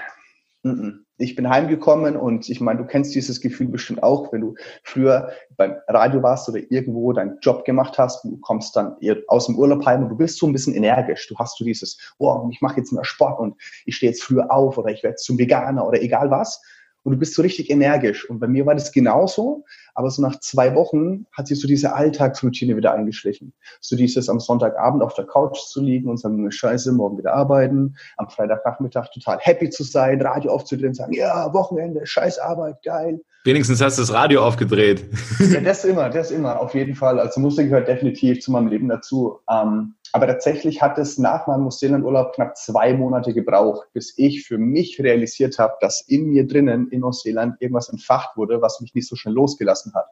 Ich 1.18 1.36
bin 1.36 1.50
heimgekommen 1.50 2.16
und 2.16 2.50
ich 2.50 2.62
meine, 2.62 2.80
du 2.80 2.86
kennst 2.86 3.16
dieses 3.16 3.42
Gefühl 3.42 3.68
bestimmt 3.68 4.04
auch, 4.04 4.32
wenn 4.32 4.42
du 4.42 4.56
früher 4.84 5.32
beim 5.58 5.76
Radio 5.88 6.22
warst 6.22 6.48
oder 6.50 6.60
irgendwo 6.70 7.12
deinen 7.14 7.40
Job 7.42 7.66
gemacht 7.66 7.98
hast, 7.98 8.24
du 8.24 8.38
kommst 8.38 8.76
dann 8.76 8.96
aus 9.28 9.48
dem 9.48 9.58
Urlaub 9.58 9.84
heim 9.86 10.04
und 10.04 10.10
du 10.10 10.16
bist 10.16 10.38
so 10.38 10.46
ein 10.46 10.54
bisschen 10.54 10.76
energisch. 10.76 11.28
Du 11.28 11.36
hast 11.38 11.58
so 11.58 11.66
dieses, 11.66 11.98
oh, 12.20 12.48
ich 12.52 12.62
mache 12.62 12.78
jetzt 12.78 12.94
mehr 12.94 13.04
Sport 13.04 13.40
und 13.40 13.56
ich 13.86 13.96
stehe 13.96 14.12
jetzt 14.12 14.24
früher 14.24 14.52
auf 14.52 14.78
oder 14.78 14.92
ich 14.92 15.02
werde 15.02 15.16
zum 15.16 15.40
Veganer 15.40 15.86
oder 15.88 16.00
egal 16.00 16.30
was 16.30 16.62
und 17.04 17.12
du 17.12 17.18
bist 17.18 17.36
so 17.36 17.42
richtig 17.42 17.70
energisch. 17.70 18.30
Und 18.30 18.40
bei 18.40 18.48
mir 18.48 18.66
war 18.66 18.74
das 18.74 18.92
genauso, 18.92 19.66
aber 19.94 20.10
so 20.10 20.22
nach 20.22 20.40
zwei 20.40 20.74
Wochen 20.76 21.26
hat 21.32 21.48
sich 21.48 21.60
so 21.60 21.68
diese 21.68 21.94
Alltagsroutine 21.94 22.76
wieder 22.76 22.94
eingeschlichen. 22.94 23.54
So 23.82 23.96
dieses 23.96 24.30
am 24.30 24.40
Sonntagabend 24.40 25.04
auf 25.04 25.14
der 25.14 25.26
Couch 25.26 25.58
zu 25.68 25.82
liegen 25.82 26.10
und 26.10 26.18
sagen, 26.18 26.50
scheiße, 26.50 26.92
morgen 26.94 27.18
wieder 27.18 27.34
arbeiten, 27.34 27.96
am 28.18 28.30
Freitagnachmittag 28.30 29.10
total 29.14 29.38
happy 29.40 29.70
zu 29.70 29.84
sein, 29.84 30.22
Radio 30.22 30.52
aufzudrehen, 30.52 30.94
sagen, 30.94 31.14
ja, 31.14 31.54
Wochenende, 31.54 32.06
scheiß 32.06 32.40
Arbeit, 32.40 32.82
geil. 32.84 33.22
Wenigstens 33.46 33.82
hast 33.82 33.98
du 33.98 34.04
das 34.04 34.14
Radio 34.14 34.42
aufgedreht. 34.42 35.04
ja, 35.40 35.60
das 35.60 35.84
immer, 35.84 36.10
das 36.10 36.32
immer, 36.32 36.62
auf 36.62 36.74
jeden 36.74 36.96
Fall. 36.96 37.20
Also 37.20 37.42
Musik 37.42 37.70
gehört 37.70 37.90
definitiv 37.90 38.40
zu 38.40 38.52
meinem 38.52 38.68
Leben 38.68 38.88
dazu. 38.88 39.40
Ähm, 39.50 39.96
aber 40.14 40.28
tatsächlich 40.28 40.82
hat 40.82 41.00
es 41.00 41.18
nach 41.18 41.48
meinem 41.48 41.64
Neuseeland-Urlaub 41.64 42.36
knapp 42.36 42.56
zwei 42.56 42.94
Monate 42.94 43.34
gebraucht, 43.34 43.88
bis 43.94 44.14
ich 44.16 44.46
für 44.46 44.60
mich 44.60 45.02
realisiert 45.02 45.58
habe, 45.58 45.74
dass 45.82 46.02
in 46.08 46.28
mir 46.28 46.46
drinnen 46.48 46.88
in 46.90 47.02
Neuseeland 47.02 47.60
irgendwas 47.60 47.90
entfacht 47.90 48.38
wurde, 48.38 48.62
was 48.62 48.80
mich 48.80 48.94
nicht 48.94 49.08
so 49.08 49.16
schnell 49.16 49.34
losgelassen 49.34 49.96
hat. 49.96 50.06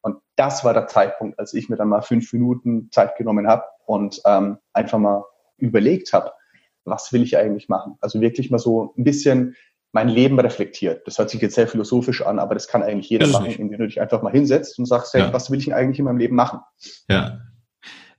Und 0.00 0.18
das 0.34 0.64
war 0.64 0.74
der 0.74 0.88
Zeitpunkt, 0.88 1.38
als 1.38 1.54
ich 1.54 1.68
mir 1.68 1.76
dann 1.76 1.88
mal 1.88 2.02
fünf 2.02 2.32
Minuten 2.32 2.90
Zeit 2.90 3.16
genommen 3.16 3.46
habe 3.46 3.62
und 3.86 4.20
ähm, 4.26 4.58
einfach 4.72 4.98
mal 4.98 5.24
überlegt 5.58 6.12
habe, 6.12 6.32
was 6.84 7.12
will 7.12 7.22
ich 7.22 7.36
eigentlich 7.36 7.68
machen? 7.68 7.96
Also 8.00 8.20
wirklich 8.20 8.50
mal 8.50 8.58
so 8.58 8.94
ein 8.98 9.04
bisschen 9.04 9.54
mein 9.92 10.08
Leben 10.08 10.40
reflektiert. 10.40 11.06
Das 11.06 11.18
hört 11.18 11.30
sich 11.30 11.40
jetzt 11.40 11.54
sehr 11.54 11.68
philosophisch 11.68 12.20
an, 12.22 12.40
aber 12.40 12.54
das 12.54 12.66
kann 12.66 12.82
eigentlich 12.82 13.10
jeder 13.10 13.28
machen, 13.28 13.46
indem 13.46 13.78
du 13.78 13.86
dich 13.86 14.00
einfach 14.00 14.22
mal 14.22 14.32
hinsetzt 14.32 14.76
und 14.80 14.86
sagst, 14.86 15.14
hey, 15.14 15.22
ja. 15.22 15.32
was 15.32 15.52
will 15.52 15.58
ich 15.60 15.66
denn 15.66 15.74
eigentlich 15.74 16.00
in 16.00 16.04
meinem 16.04 16.18
Leben 16.18 16.34
machen? 16.34 16.60
Ja. 17.08 17.38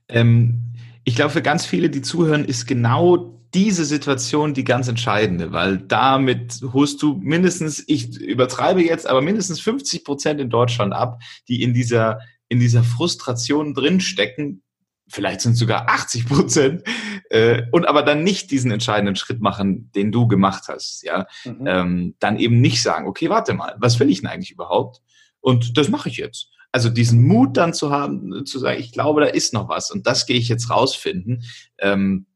Ähm, 0.08 0.67
ich 1.08 1.14
glaube, 1.14 1.30
für 1.30 1.40
ganz 1.40 1.64
viele, 1.64 1.88
die 1.88 2.02
zuhören, 2.02 2.44
ist 2.44 2.66
genau 2.66 3.40
diese 3.54 3.86
Situation 3.86 4.52
die 4.52 4.62
ganz 4.62 4.88
entscheidende, 4.88 5.52
weil 5.52 5.78
damit 5.78 6.60
holst 6.74 7.00
du 7.00 7.14
mindestens, 7.14 7.82
ich 7.86 8.20
übertreibe 8.20 8.84
jetzt, 8.84 9.06
aber 9.06 9.22
mindestens 9.22 9.58
50 9.58 10.04
Prozent 10.04 10.38
in 10.38 10.50
Deutschland 10.50 10.92
ab, 10.92 11.18
die 11.48 11.62
in 11.62 11.72
dieser, 11.72 12.20
in 12.48 12.60
dieser 12.60 12.84
Frustration 12.84 13.72
drinstecken, 13.72 14.62
vielleicht 15.08 15.40
sind 15.40 15.52
es 15.52 15.60
sogar 15.60 15.88
80 15.88 16.26
Prozent, 16.28 16.82
äh, 17.30 17.62
und 17.72 17.88
aber 17.88 18.02
dann 18.02 18.22
nicht 18.22 18.50
diesen 18.50 18.70
entscheidenden 18.70 19.16
Schritt 19.16 19.40
machen, 19.40 19.90
den 19.92 20.12
du 20.12 20.28
gemacht 20.28 20.64
hast, 20.68 21.02
ja, 21.04 21.26
mhm. 21.46 21.66
ähm, 21.66 22.14
dann 22.18 22.38
eben 22.38 22.60
nicht 22.60 22.82
sagen, 22.82 23.06
okay, 23.06 23.30
warte 23.30 23.54
mal, 23.54 23.76
was 23.78 23.98
will 23.98 24.10
ich 24.10 24.20
denn 24.20 24.28
eigentlich 24.28 24.50
überhaupt? 24.50 25.00
Und 25.40 25.78
das 25.78 25.88
mache 25.88 26.10
ich 26.10 26.18
jetzt. 26.18 26.50
Also 26.72 26.90
diesen 26.90 27.26
Mut 27.26 27.56
dann 27.56 27.72
zu 27.72 27.90
haben, 27.90 28.44
zu 28.44 28.58
sagen, 28.58 28.78
ich 28.78 28.92
glaube, 28.92 29.22
da 29.22 29.26
ist 29.28 29.54
noch 29.54 29.68
was 29.68 29.90
und 29.90 30.06
das 30.06 30.26
gehe 30.26 30.36
ich 30.36 30.48
jetzt 30.48 30.70
rausfinden. 30.70 31.44
Ähm, 31.78 32.26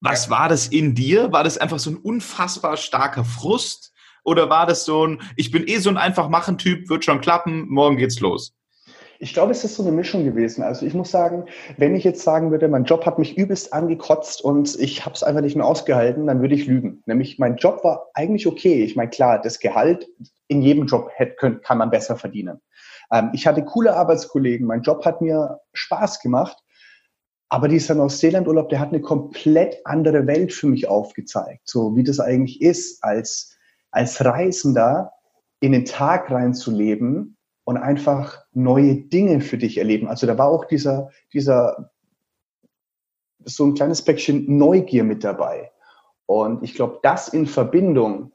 was 0.00 0.28
war 0.28 0.50
das 0.50 0.68
in 0.68 0.94
dir? 0.94 1.32
War 1.32 1.44
das 1.44 1.56
einfach 1.56 1.78
so 1.78 1.90
ein 1.90 1.96
unfassbar 1.96 2.76
starker 2.76 3.24
Frust? 3.24 3.92
Oder 4.22 4.50
war 4.50 4.66
das 4.66 4.84
so 4.84 5.06
ein, 5.06 5.22
ich 5.36 5.50
bin 5.50 5.66
eh 5.66 5.78
so 5.78 5.90
ein 5.90 5.96
einfach 5.96 6.28
machen 6.28 6.58
Typ, 6.58 6.88
wird 6.88 7.04
schon 7.04 7.20
klappen, 7.20 7.68
morgen 7.68 7.96
geht's 7.96 8.20
los? 8.20 8.54
Ich 9.18 9.32
glaube, 9.32 9.52
es 9.52 9.64
ist 9.64 9.76
so 9.76 9.82
eine 9.82 9.92
Mischung 9.92 10.24
gewesen. 10.24 10.62
Also 10.62 10.84
ich 10.84 10.92
muss 10.92 11.10
sagen, 11.10 11.44
wenn 11.78 11.94
ich 11.94 12.04
jetzt 12.04 12.22
sagen 12.22 12.50
würde, 12.50 12.68
mein 12.68 12.84
Job 12.84 13.06
hat 13.06 13.18
mich 13.18 13.38
übelst 13.38 13.72
angekotzt 13.72 14.42
und 14.42 14.78
ich 14.78 15.06
habe 15.06 15.14
es 15.14 15.22
einfach 15.22 15.40
nicht 15.40 15.56
mehr 15.56 15.66
ausgehalten, 15.66 16.26
dann 16.26 16.42
würde 16.42 16.54
ich 16.54 16.66
lügen. 16.66 17.02
Nämlich 17.06 17.38
mein 17.38 17.56
Job 17.56 17.82
war 17.84 18.10
eigentlich 18.12 18.46
okay. 18.46 18.84
Ich 18.84 18.96
meine, 18.96 19.10
klar, 19.10 19.40
das 19.40 19.60
Gehalt 19.60 20.06
in 20.48 20.62
jedem 20.62 20.86
Job 20.86 21.10
kann 21.62 21.78
man 21.78 21.90
besser 21.90 22.16
verdienen. 22.16 22.60
Ähm, 23.10 23.30
ich 23.32 23.46
hatte 23.46 23.64
coole 23.64 23.96
Arbeitskollegen, 23.96 24.66
mein 24.66 24.82
Job 24.82 25.04
hat 25.04 25.20
mir 25.20 25.60
Spaß 25.72 26.20
gemacht, 26.20 26.58
aber 27.48 27.68
dieser 27.68 27.94
Neuseeland-Urlaub, 27.94 28.68
der 28.68 28.80
hat 28.80 28.88
eine 28.88 29.00
komplett 29.00 29.80
andere 29.84 30.26
Welt 30.26 30.52
für 30.52 30.66
mich 30.66 30.88
aufgezeigt. 30.88 31.68
So 31.68 31.96
wie 31.96 32.02
das 32.02 32.18
eigentlich 32.18 32.60
ist, 32.60 33.02
als, 33.04 33.56
als 33.90 34.24
Reisender 34.24 35.12
in 35.60 35.72
den 35.72 35.84
Tag 35.84 36.30
reinzuleben 36.30 37.36
und 37.64 37.76
einfach 37.76 38.44
neue 38.52 38.96
Dinge 38.96 39.40
für 39.40 39.56
dich 39.56 39.78
erleben. 39.78 40.08
Also 40.08 40.26
da 40.26 40.36
war 40.36 40.48
auch 40.48 40.64
dieser, 40.64 41.10
dieser, 41.32 41.90
so 43.44 43.64
ein 43.66 43.74
kleines 43.74 44.02
Päckchen 44.02 44.58
Neugier 44.58 45.04
mit 45.04 45.22
dabei. 45.22 45.70
Und 46.26 46.62
ich 46.62 46.74
glaube, 46.74 47.00
das 47.02 47.28
in 47.28 47.46
Verbindung 47.46 48.32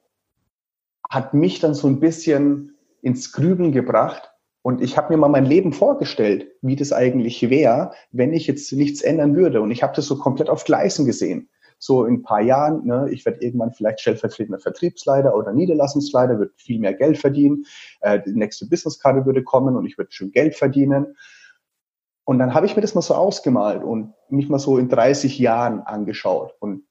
hat 1.09 1.33
mich 1.33 1.59
dann 1.59 1.73
so 1.73 1.87
ein 1.87 1.99
bisschen 1.99 2.77
ins 3.01 3.31
Grüben 3.31 3.71
gebracht, 3.71 4.29
und 4.61 4.81
ich 4.81 4.97
habe 4.97 5.13
mir 5.13 5.17
mal 5.17 5.29
mein 5.29 5.45
Leben 5.45 5.71
vorgestellt, 5.71 6.51
wie 6.61 6.75
das 6.75 6.91
eigentlich 6.91 7.49
wäre, 7.49 7.91
wenn 8.11 8.33
ich 8.33 8.45
jetzt 8.47 8.71
nichts 8.73 9.01
ändern 9.01 9.35
würde. 9.35 9.61
Und 9.61 9.71
ich 9.71 9.83
habe 9.83 9.95
das 9.95 10.05
so 10.05 10.17
komplett 10.17 10.49
auf 10.49 10.65
Gleisen 10.65 11.05
gesehen. 11.05 11.49
So 11.77 12.03
in 12.03 12.15
ein 12.15 12.23
paar 12.23 12.41
Jahren, 12.41 12.85
ne, 12.85 13.07
ich 13.09 13.25
werde 13.25 13.41
irgendwann 13.41 13.71
vielleicht 13.71 14.01
stellvertretender 14.01 14.59
Vertriebsleiter 14.59 15.33
oder 15.33 15.53
Niederlassungsleiter, 15.53 16.37
wird 16.37 16.51
viel 16.57 16.77
mehr 16.79 16.93
Geld 16.93 17.17
verdienen. 17.17 17.65
Äh, 18.01 18.19
die 18.25 18.33
nächste 18.33 18.67
Businesskarte 18.67 19.25
würde 19.25 19.43
kommen 19.43 19.77
und 19.77 19.85
ich 19.85 19.97
würde 19.97 20.11
schön 20.11 20.31
Geld 20.31 20.55
verdienen. 20.55 21.15
Und 22.25 22.37
dann 22.37 22.53
habe 22.53 22.65
ich 22.65 22.75
mir 22.75 22.81
das 22.81 22.95
mal 22.95 23.01
so 23.01 23.15
ausgemalt 23.15 23.81
und 23.81 24.13
mich 24.27 24.49
mal 24.49 24.59
so 24.59 24.77
in 24.77 24.89
30 24.89 25.39
Jahren 25.39 25.79
angeschaut. 25.79 26.53
Und 26.59 26.83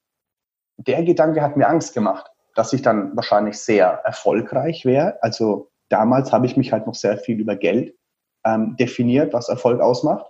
der 0.77 1.03
Gedanke 1.03 1.43
hat 1.43 1.55
mir 1.55 1.69
Angst 1.69 1.93
gemacht, 1.93 2.31
dass 2.55 2.73
ich 2.73 2.81
dann 2.81 3.15
wahrscheinlich 3.15 3.57
sehr 3.57 3.87
erfolgreich 4.03 4.85
wäre. 4.85 5.21
Also 5.21 5.69
damals 5.89 6.31
habe 6.31 6.45
ich 6.45 6.57
mich 6.57 6.71
halt 6.71 6.87
noch 6.87 6.95
sehr 6.95 7.17
viel 7.17 7.39
über 7.39 7.55
Geld 7.55 7.95
ähm, 8.45 8.75
definiert, 8.77 9.33
was 9.33 9.49
Erfolg 9.49 9.81
ausmacht. 9.81 10.25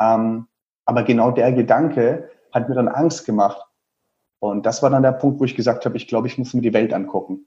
Ähm, 0.00 0.46
aber 0.84 1.02
genau 1.02 1.30
der 1.30 1.52
Gedanke 1.52 2.30
hat 2.52 2.68
mir 2.68 2.74
dann 2.74 2.88
Angst 2.88 3.26
gemacht. 3.26 3.60
Und 4.38 4.66
das 4.66 4.82
war 4.82 4.90
dann 4.90 5.02
der 5.02 5.12
Punkt, 5.12 5.40
wo 5.40 5.44
ich 5.44 5.56
gesagt 5.56 5.84
habe, 5.84 5.96
ich 5.96 6.08
glaube, 6.08 6.26
ich 6.28 6.38
muss 6.38 6.54
mir 6.54 6.62
die 6.62 6.74
Welt 6.74 6.92
angucken. 6.92 7.46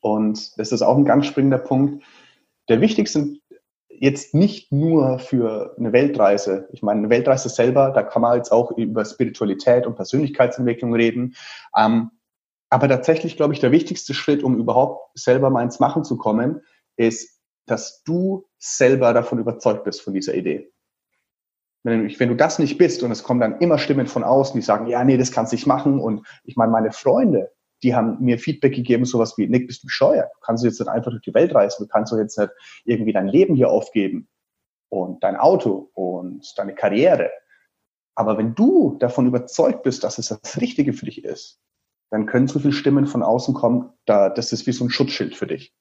Und 0.00 0.58
das 0.58 0.72
ist 0.72 0.82
auch 0.82 0.96
ein 0.96 1.04
ganz 1.04 1.26
springender 1.26 1.58
Punkt. 1.58 2.04
Der 2.68 2.80
wichtigste 2.80 3.38
jetzt 4.02 4.34
nicht 4.34 4.72
nur 4.72 5.20
für 5.20 5.76
eine 5.78 5.92
Weltreise. 5.92 6.68
Ich 6.72 6.82
meine, 6.82 6.98
eine 6.98 7.10
Weltreise 7.10 7.48
selber, 7.48 7.90
da 7.90 8.02
kann 8.02 8.22
man 8.22 8.36
jetzt 8.36 8.50
auch 8.50 8.72
über 8.72 9.04
Spiritualität 9.04 9.86
und 9.86 9.94
Persönlichkeitsentwicklung 9.94 10.92
reden. 10.92 11.36
Ähm, 11.76 12.10
aber 12.72 12.88
tatsächlich, 12.88 13.36
glaube 13.36 13.52
ich, 13.52 13.60
der 13.60 13.70
wichtigste 13.70 14.14
Schritt, 14.14 14.42
um 14.42 14.58
überhaupt 14.58 15.10
selber 15.18 15.50
mal 15.50 15.62
ins 15.62 15.78
Machen 15.78 16.04
zu 16.04 16.16
kommen, 16.16 16.62
ist, 16.96 17.38
dass 17.66 18.02
du 18.02 18.46
selber 18.58 19.12
davon 19.12 19.38
überzeugt 19.38 19.84
bist 19.84 20.00
von 20.00 20.14
dieser 20.14 20.34
Idee. 20.34 20.72
Wenn 21.82 22.08
du, 22.08 22.18
wenn 22.18 22.30
du 22.30 22.34
das 22.34 22.58
nicht 22.58 22.78
bist 22.78 23.02
und 23.02 23.10
es 23.10 23.24
kommen 23.24 23.40
dann 23.40 23.60
immer 23.60 23.76
Stimmen 23.76 24.06
von 24.06 24.24
außen, 24.24 24.58
die 24.58 24.64
sagen, 24.64 24.86
ja, 24.86 25.04
nee, 25.04 25.18
das 25.18 25.32
kannst 25.32 25.52
du 25.52 25.56
nicht 25.56 25.66
machen. 25.66 26.00
Und 26.00 26.26
ich 26.44 26.56
meine, 26.56 26.72
meine 26.72 26.92
Freunde, 26.92 27.52
die 27.82 27.94
haben 27.94 28.16
mir 28.20 28.38
Feedback 28.38 28.74
gegeben, 28.74 29.04
sowas 29.04 29.36
wie, 29.36 29.46
Nick, 29.46 29.66
bist 29.66 29.82
du 29.82 29.88
bescheuert? 29.88 30.30
Du 30.34 30.40
kannst 30.40 30.64
jetzt 30.64 30.80
nicht 30.80 30.88
einfach 30.88 31.10
durch 31.10 31.24
die 31.24 31.34
Welt 31.34 31.54
reisen. 31.54 31.84
Du 31.84 31.88
kannst 31.92 32.10
doch 32.10 32.16
jetzt 32.16 32.38
nicht 32.38 32.52
irgendwie 32.86 33.12
dein 33.12 33.28
Leben 33.28 33.54
hier 33.54 33.68
aufgeben 33.68 34.28
und 34.88 35.22
dein 35.22 35.36
Auto 35.36 35.90
und 35.92 36.42
deine 36.56 36.74
Karriere. 36.74 37.30
Aber 38.14 38.38
wenn 38.38 38.54
du 38.54 38.96
davon 38.98 39.26
überzeugt 39.26 39.82
bist, 39.82 40.04
dass 40.04 40.16
es 40.16 40.28
das 40.28 40.58
Richtige 40.58 40.94
für 40.94 41.04
dich 41.04 41.22
ist, 41.22 41.62
dann 42.12 42.26
können 42.26 42.46
so 42.46 42.58
viele 42.58 42.74
Stimmen 42.74 43.06
von 43.06 43.22
außen 43.22 43.54
kommen, 43.54 43.90
da, 44.04 44.28
das 44.28 44.52
ist 44.52 44.66
wie 44.66 44.72
so 44.72 44.84
ein 44.84 44.90
Schutzschild 44.90 45.34
für 45.34 45.46
dich. 45.46 45.74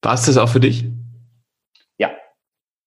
War 0.00 0.14
es 0.14 0.26
das 0.26 0.36
auch 0.36 0.48
für 0.48 0.60
dich? 0.60 0.88
Ja. 1.98 2.12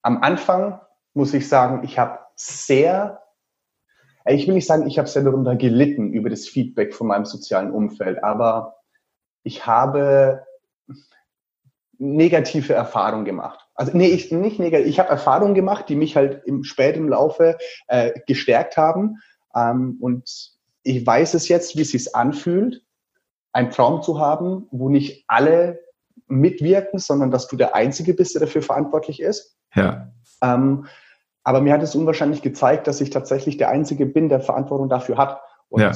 Am 0.02 0.24
Anfang 0.24 0.80
muss 1.14 1.34
ich 1.34 1.50
sagen, 1.50 1.84
ich 1.84 2.00
habe 2.00 2.20
sehr, 2.36 3.22
äh, 4.24 4.34
ich 4.34 4.48
will 4.48 4.54
nicht 4.54 4.66
sagen, 4.66 4.88
ich 4.88 4.98
habe 4.98 5.10
sehr 5.10 5.24
darunter 5.24 5.58
gelitten 5.58 6.14
über 6.14 6.30
das 6.30 6.48
Feedback 6.48 6.96
von 6.96 7.08
meinem 7.08 7.26
sozialen 7.26 7.70
Umfeld, 7.70 8.24
aber 8.24 8.78
ich 9.44 9.68
habe 9.68 10.46
negative 11.98 12.74
Erfahrungen 12.74 13.26
gemacht. 13.26 13.68
Also 13.76 13.92
nee, 13.98 14.08
ich 14.08 14.32
nicht 14.32 14.58
negativ. 14.58 14.88
Ich 14.88 15.00
habe 15.00 15.10
Erfahrungen 15.10 15.54
gemacht, 15.54 15.90
die 15.90 15.98
mich 15.98 16.16
halt 16.16 16.44
im 16.46 16.64
späten 16.64 17.10
Laufe 17.10 17.58
äh, 17.88 18.18
gestärkt 18.26 18.78
haben. 18.78 19.18
Ähm, 19.54 19.98
und 20.00 20.61
ich 20.84 21.06
weiß 21.06 21.34
es 21.34 21.48
jetzt, 21.48 21.76
wie 21.76 21.82
es 21.82 21.92
sich 21.92 22.16
anfühlt, 22.16 22.84
einen 23.54 23.70
Traum 23.70 24.02
zu 24.02 24.20
haben, 24.20 24.68
wo 24.72 24.90
nicht 24.90 25.26
alle 25.28 25.80
mitwirken, 26.28 27.00
sondern 27.00 27.32
dass 27.32 27.48
du 27.48 27.56
der 27.56 27.76
Einzige 27.76 28.14
bist, 28.14 28.36
der 28.36 28.42
dafür 28.42 28.62
verantwortlich 28.62 29.22
ist. 29.22 29.58
Ja. 29.76 30.12
Ähm, 30.42 30.86
aber 31.44 31.62
mir 31.62 31.74
hat 31.74 31.84
es 31.84 31.96
unwahrscheinlich 31.96 32.42
gezeigt, 32.42 32.88
dass 32.88 33.02
ich 33.02 33.10
tatsächlich 33.10 33.58
der 33.58 33.70
Einzige 33.70 34.06
bin, 34.06 34.30
der 34.30 34.42
Verantwortung 34.42 34.90
dafür 34.90 35.18
hat. 35.18 35.42
Und 35.70 35.82
ja. 35.82 35.92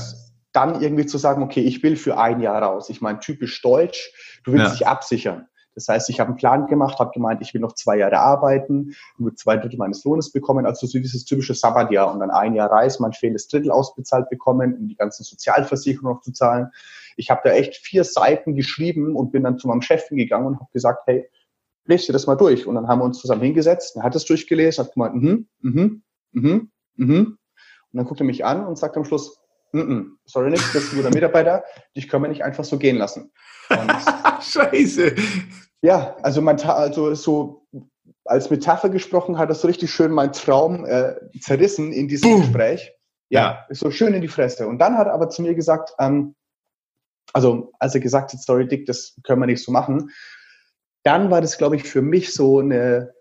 dann 0.53 0.81
irgendwie 0.81 1.05
zu 1.05 1.17
sagen, 1.17 1.43
okay, 1.43 1.61
ich 1.61 1.83
will 1.83 1.95
für 1.95 2.17
ein 2.17 2.41
Jahr 2.41 2.61
raus. 2.61 2.89
Ich 2.89 3.01
meine, 3.01 3.19
typisch 3.19 3.61
deutsch, 3.61 4.11
du 4.43 4.53
willst 4.53 4.65
ja. 4.65 4.71
dich 4.71 4.87
absichern. 4.87 5.47
Das 5.75 5.87
heißt, 5.89 6.09
ich 6.09 6.19
habe 6.19 6.29
einen 6.29 6.37
Plan 6.37 6.67
gemacht, 6.67 6.99
habe 6.99 7.11
gemeint, 7.11 7.41
ich 7.41 7.53
will 7.53 7.61
noch 7.61 7.73
zwei 7.73 7.97
Jahre 7.97 8.19
arbeiten, 8.19 8.95
nur 9.17 9.35
zwei 9.35 9.57
Drittel 9.57 9.77
meines 9.77 10.03
Lohnes 10.05 10.31
bekommen, 10.31 10.65
also 10.65 10.87
so 10.87 10.97
dieses 10.97 11.25
typische 11.25 11.53
Sabbatjahr 11.53 12.11
und 12.11 12.21
dann 12.21 12.31
ein 12.31 12.55
Jahr 12.55 12.71
Reis, 12.71 12.99
mein 12.99 13.13
fehlendes 13.13 13.47
Drittel 13.49 13.71
ausbezahlt 13.71 14.29
bekommen, 14.29 14.75
um 14.75 14.87
die 14.87 14.95
ganzen 14.95 15.23
Sozialversicherungen 15.23 16.15
noch 16.15 16.21
zu 16.21 16.31
zahlen. 16.31 16.71
Ich 17.17 17.29
habe 17.29 17.41
da 17.43 17.51
echt 17.51 17.75
vier 17.75 18.03
Seiten 18.03 18.55
geschrieben 18.55 19.15
und 19.15 19.31
bin 19.31 19.43
dann 19.43 19.59
zu 19.59 19.67
meinem 19.67 19.81
Chef 19.81 20.07
gegangen 20.09 20.47
und 20.47 20.59
habe 20.59 20.69
gesagt, 20.71 21.03
hey, 21.07 21.29
lest 21.85 22.07
dir 22.07 22.13
das 22.13 22.27
mal 22.27 22.35
durch. 22.35 22.65
Und 22.65 22.75
dann 22.75 22.87
haben 22.87 22.99
wir 22.99 23.05
uns 23.05 23.19
zusammen 23.19 23.41
hingesetzt, 23.41 23.95
er 23.97 24.03
hat 24.03 24.15
es 24.15 24.25
durchgelesen, 24.25 24.85
hat 24.85 24.93
gemeint, 24.93 25.15
mhm, 25.15 25.47
mhm, 25.61 26.03
mhm, 26.31 26.71
mhm. 26.95 27.37
Und 27.95 27.97
dann 27.97 28.05
guckt 28.05 28.19
er 28.19 28.25
mich 28.25 28.43
an 28.43 28.65
und 28.65 28.77
sagt 28.77 28.97
am 28.97 29.05
Schluss, 29.05 29.39
-mm, 29.73 30.07
sorry 30.25 30.49
Nick, 30.49 30.61
das 30.73 30.83
ist 30.83 30.93
ein 30.93 30.97
guter 30.97 31.13
Mitarbeiter, 31.13 31.63
dich 31.95 32.09
können 32.09 32.23
wir 32.23 32.29
nicht 32.29 32.43
einfach 32.43 32.63
so 32.63 32.77
gehen 32.77 32.97
lassen. 32.97 33.31
Scheiße. 34.51 35.15
Ja, 35.81 36.15
also 36.21 36.41
man 36.41 36.59
also 36.59 37.13
so 37.13 37.67
als 38.25 38.49
Metapher 38.49 38.89
gesprochen 38.89 39.37
hat 39.37 39.49
das 39.49 39.61
so 39.61 39.67
richtig 39.67 39.91
schön 39.91 40.11
mein 40.11 40.33
Traum 40.33 40.85
äh, 40.85 41.15
zerrissen 41.39 41.91
in 41.91 42.07
diesem 42.07 42.31
Boom. 42.31 42.41
Gespräch. 42.41 42.91
Ja, 43.29 43.65
ja, 43.69 43.75
so 43.75 43.91
schön 43.91 44.13
in 44.13 44.21
die 44.21 44.27
Fresse. 44.27 44.67
Und 44.67 44.79
dann 44.79 44.97
hat 44.97 45.07
er 45.07 45.13
aber 45.13 45.29
zu 45.29 45.41
mir 45.41 45.55
gesagt, 45.55 45.93
ähm, 45.99 46.35
also 47.33 47.71
als 47.79 47.93
er 47.95 48.01
gesagt 48.01 48.33
hat, 48.33 48.41
sorry 48.41 48.67
Dick, 48.67 48.85
das 48.85 49.15
können 49.23 49.41
wir 49.41 49.47
nicht 49.47 49.63
so 49.63 49.71
machen, 49.71 50.09
dann 51.03 51.29
war 51.29 51.41
das, 51.41 51.57
glaube 51.57 51.75
ich, 51.75 51.83
für 51.83 52.01
mich 52.01 52.33
so 52.33 52.59
eine 52.59 53.13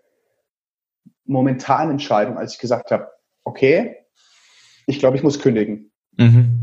momentane 1.25 1.91
Entscheidung, 1.91 2.37
als 2.37 2.53
ich 2.53 2.59
gesagt 2.59 2.91
habe, 2.91 3.09
okay, 3.43 3.97
ich 4.87 4.99
glaube, 4.99 5.17
ich 5.17 5.23
muss 5.23 5.39
kündigen. 5.39 5.91
Mhm. 6.17 6.59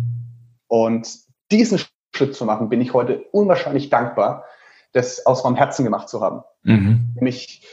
Und 0.68 1.08
diesen 1.50 1.78
Schritt 2.14 2.34
zu 2.34 2.44
machen, 2.44 2.68
bin 2.68 2.80
ich 2.80 2.92
heute 2.92 3.24
unwahrscheinlich 3.32 3.90
dankbar, 3.90 4.44
das 4.92 5.24
aus 5.26 5.44
meinem 5.44 5.56
Herzen 5.56 5.84
gemacht 5.84 6.08
zu 6.08 6.20
haben. 6.20 6.42
Mhm. 6.62 7.12
Nämlich, 7.14 7.66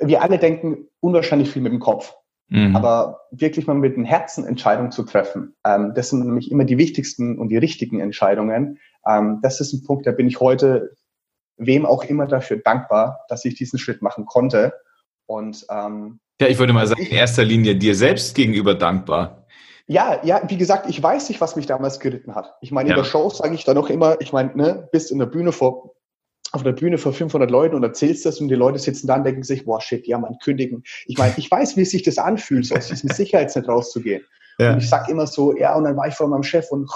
wir 0.00 0.22
alle 0.22 0.38
denken 0.38 0.88
unwahrscheinlich 1.00 1.50
viel 1.50 1.62
mit 1.62 1.72
dem 1.72 1.80
Kopf. 1.80 2.14
Mhm. 2.48 2.74
Aber 2.74 3.20
wirklich 3.30 3.68
mal 3.68 3.74
mit 3.74 3.96
dem 3.96 4.04
Herzen 4.04 4.44
Entscheidungen 4.44 4.90
zu 4.90 5.04
treffen, 5.04 5.54
ähm, 5.64 5.92
das 5.94 6.10
sind 6.10 6.26
nämlich 6.26 6.50
immer 6.50 6.64
die 6.64 6.78
wichtigsten 6.78 7.38
und 7.38 7.48
die 7.48 7.56
richtigen 7.56 8.00
Entscheidungen. 8.00 8.80
Ähm, 9.06 9.38
das 9.42 9.60
ist 9.60 9.72
ein 9.72 9.84
Punkt, 9.84 10.06
da 10.06 10.10
bin 10.10 10.26
ich 10.26 10.40
heute 10.40 10.96
wem 11.56 11.86
auch 11.86 12.04
immer 12.04 12.26
dafür 12.26 12.56
dankbar, 12.56 13.20
dass 13.28 13.44
ich 13.44 13.54
diesen 13.54 13.78
Schritt 13.78 14.02
machen 14.02 14.26
konnte. 14.26 14.72
Und 15.26 15.64
ähm, 15.70 16.18
ja, 16.40 16.48
ich 16.48 16.58
würde 16.58 16.72
mal 16.72 16.86
sagen, 16.86 17.02
in 17.02 17.12
erster 17.12 17.44
Linie 17.44 17.76
dir 17.76 17.94
selbst 17.94 18.34
gegenüber 18.34 18.74
dankbar. 18.74 19.39
Ja, 19.90 20.20
ja, 20.22 20.40
wie 20.46 20.56
gesagt, 20.56 20.88
ich 20.88 21.02
weiß 21.02 21.28
nicht, 21.30 21.40
was 21.40 21.56
mich 21.56 21.66
damals 21.66 21.98
geritten 21.98 22.36
hat. 22.36 22.54
Ich 22.60 22.70
meine, 22.70 22.90
in 22.90 22.96
ja. 22.96 23.02
der 23.02 23.04
Show 23.04 23.28
sage 23.28 23.56
ich 23.56 23.64
dann 23.64 23.74
noch 23.74 23.90
immer, 23.90 24.20
ich 24.20 24.32
meine, 24.32 24.56
ne, 24.56 24.88
bist 24.92 25.10
in 25.10 25.18
der 25.18 25.26
Bühne 25.26 25.50
vor 25.50 25.96
auf 26.52 26.62
der 26.62 26.72
Bühne 26.72 26.96
vor 26.96 27.12
500 27.12 27.50
Leuten 27.50 27.74
und 27.74 27.82
erzählst 27.82 28.24
das 28.24 28.40
und 28.40 28.48
die 28.48 28.54
Leute 28.54 28.78
sitzen 28.78 29.08
da 29.08 29.16
und 29.16 29.24
denken 29.24 29.42
sich, 29.42 29.64
boah, 29.64 29.80
shit, 29.80 30.06
ja, 30.06 30.18
man, 30.18 30.36
kündigen. 30.42 30.84
Ich 31.06 31.18
meine, 31.18 31.34
ich 31.36 31.50
weiß, 31.50 31.76
wie 31.76 31.84
sich 31.84 32.04
das 32.04 32.18
anfühlt, 32.18 32.66
so 32.66 32.76
aus 32.76 32.86
diesem 32.86 33.10
Sicherheitsnetz 33.12 33.66
rauszugehen. 33.66 34.24
Ja. 34.58 34.72
Und 34.72 34.78
ich 34.78 34.88
sag 34.88 35.08
immer 35.08 35.26
so, 35.26 35.56
ja, 35.56 35.74
und 35.74 35.84
dann 35.84 35.96
war 35.96 36.06
ich 36.06 36.14
vor 36.14 36.28
meinem 36.28 36.44
Chef 36.44 36.70
und 36.70 36.88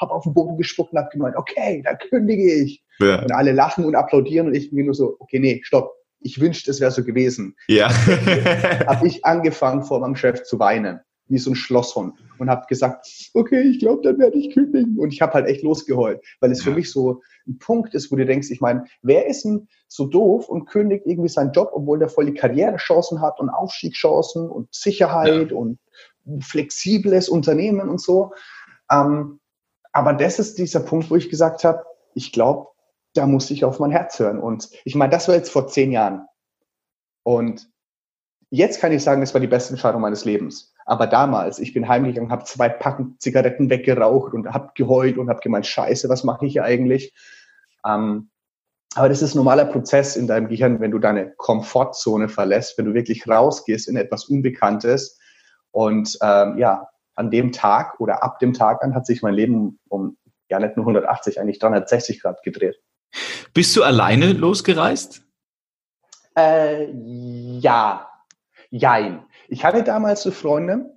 habe 0.00 0.12
auf 0.12 0.24
den 0.24 0.34
Boden 0.34 0.56
gespuckt 0.56 0.92
und 0.92 0.98
habe 0.98 1.10
gemeint, 1.10 1.36
okay, 1.36 1.82
da 1.84 1.94
kündige 1.94 2.52
ich. 2.52 2.82
Ja. 2.98 3.22
Und 3.22 3.32
alle 3.32 3.52
lachen 3.52 3.84
und 3.84 3.94
applaudieren 3.94 4.48
und 4.48 4.54
ich 4.54 4.70
bin 4.72 4.86
nur 4.86 4.94
so, 4.94 5.16
okay, 5.20 5.38
nee, 5.38 5.60
stopp. 5.62 5.92
Ich 6.18 6.40
wünschte, 6.40 6.70
es 6.72 6.80
wäre 6.80 6.90
so 6.90 7.04
gewesen. 7.04 7.54
Ja. 7.68 7.90
habe 8.88 9.06
ich 9.06 9.24
angefangen, 9.24 9.84
vor 9.84 10.00
meinem 10.00 10.16
Chef 10.16 10.42
zu 10.42 10.58
weinen 10.58 11.00
wie 11.28 11.38
so 11.38 11.50
ein 11.50 11.56
Schlosshund 11.56 12.14
und 12.38 12.50
habe 12.50 12.66
gesagt, 12.68 13.06
okay, 13.32 13.62
ich 13.62 13.78
glaube, 13.78 14.02
dann 14.02 14.18
werde 14.18 14.36
ich 14.36 14.52
kündigen. 14.52 14.98
Und 14.98 15.12
ich 15.12 15.22
habe 15.22 15.32
halt 15.32 15.46
echt 15.46 15.62
losgeheult, 15.62 16.22
weil 16.40 16.50
es 16.50 16.62
für 16.62 16.70
mich 16.70 16.90
so 16.90 17.22
ein 17.46 17.58
Punkt 17.58 17.94
ist, 17.94 18.12
wo 18.12 18.16
du 18.16 18.26
denkst, 18.26 18.50
ich 18.50 18.60
meine, 18.60 18.84
wer 19.02 19.26
ist 19.26 19.44
denn 19.44 19.68
so 19.88 20.06
doof 20.06 20.48
und 20.48 20.66
kündigt 20.66 21.06
irgendwie 21.06 21.28
seinen 21.28 21.52
Job, 21.52 21.70
obwohl 21.72 21.98
der 21.98 22.08
voll 22.08 22.26
die 22.26 22.34
Karrierechancen 22.34 23.20
hat 23.20 23.40
und 23.40 23.48
Aufstiegschancen 23.48 24.50
und 24.50 24.74
Sicherheit 24.74 25.50
ja. 25.50 25.56
und 25.56 25.78
flexibles 26.40 27.28
Unternehmen 27.28 27.88
und 27.88 28.00
so. 28.00 28.32
Ähm, 28.90 29.40
aber 29.92 30.12
das 30.12 30.38
ist 30.38 30.58
dieser 30.58 30.80
Punkt, 30.80 31.10
wo 31.10 31.16
ich 31.16 31.30
gesagt 31.30 31.64
habe, 31.64 31.84
ich 32.14 32.32
glaube, 32.32 32.68
da 33.14 33.26
muss 33.26 33.50
ich 33.50 33.64
auf 33.64 33.78
mein 33.78 33.92
Herz 33.92 34.18
hören. 34.18 34.40
Und 34.40 34.68
ich 34.84 34.94
meine, 34.94 35.10
das 35.10 35.28
war 35.28 35.34
jetzt 35.34 35.50
vor 35.50 35.68
zehn 35.68 35.92
Jahren. 35.92 36.26
Und 37.22 37.70
jetzt 38.50 38.80
kann 38.80 38.92
ich 38.92 39.02
sagen, 39.02 39.22
es 39.22 39.32
war 39.34 39.40
die 39.40 39.46
beste 39.46 39.72
Entscheidung 39.72 40.00
meines 40.00 40.24
Lebens. 40.24 40.73
Aber 40.86 41.06
damals, 41.06 41.58
ich 41.58 41.72
bin 41.72 41.88
heimgegangen, 41.88 42.30
habe 42.30 42.44
zwei 42.44 42.68
Packen 42.68 43.16
Zigaretten 43.18 43.70
weggeraucht 43.70 44.34
und 44.34 44.48
habe 44.52 44.70
geheult 44.74 45.16
und 45.16 45.30
habe 45.30 45.40
gemeint, 45.40 45.66
scheiße, 45.66 46.08
was 46.08 46.24
mache 46.24 46.46
ich 46.46 46.52
hier 46.52 46.64
eigentlich? 46.64 47.14
Ähm, 47.86 48.30
aber 48.94 49.08
das 49.08 49.22
ist 49.22 49.34
ein 49.34 49.38
normaler 49.38 49.64
Prozess 49.64 50.16
in 50.16 50.26
deinem 50.26 50.48
Gehirn, 50.48 50.80
wenn 50.80 50.90
du 50.90 50.98
deine 50.98 51.32
Komfortzone 51.36 52.28
verlässt, 52.28 52.78
wenn 52.78 52.84
du 52.84 52.94
wirklich 52.94 53.26
rausgehst 53.26 53.88
in 53.88 53.96
etwas 53.96 54.26
Unbekanntes. 54.26 55.18
Und 55.72 56.16
ähm, 56.22 56.58
ja, 56.58 56.88
an 57.16 57.30
dem 57.30 57.50
Tag 57.52 57.98
oder 57.98 58.22
ab 58.22 58.38
dem 58.38 58.52
Tag 58.52 58.82
an 58.82 58.94
hat 58.94 59.06
sich 59.06 59.22
mein 59.22 59.34
Leben 59.34 59.80
um 59.88 60.16
ja 60.48 60.58
nicht 60.58 60.76
nur 60.76 60.86
180, 60.86 61.40
eigentlich 61.40 61.58
360 61.58 62.20
Grad 62.20 62.42
gedreht. 62.42 62.76
Bist 63.52 63.74
du 63.76 63.82
alleine 63.82 64.32
losgereist? 64.32 65.22
Äh, 66.36 66.90
ja, 66.92 68.08
jein. 68.70 69.24
Ich 69.48 69.64
hatte 69.64 69.82
damals 69.82 70.24
eine 70.24 70.34
Freundin, 70.34 70.90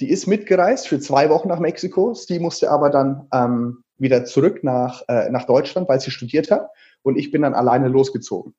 die 0.00 0.10
ist 0.10 0.26
mitgereist 0.26 0.88
für 0.88 1.00
zwei 1.00 1.30
Wochen 1.30 1.48
nach 1.48 1.60
Mexiko. 1.60 2.14
Die 2.28 2.38
musste 2.38 2.70
aber 2.70 2.90
dann 2.90 3.28
ähm, 3.32 3.84
wieder 3.96 4.24
zurück 4.24 4.64
nach, 4.64 5.02
äh, 5.08 5.30
nach 5.30 5.44
Deutschland, 5.44 5.88
weil 5.88 6.00
sie 6.00 6.10
studiert 6.10 6.50
hat. 6.50 6.68
Und 7.02 7.16
ich 7.16 7.30
bin 7.30 7.42
dann 7.42 7.54
alleine 7.54 7.88
losgezogen. 7.88 8.54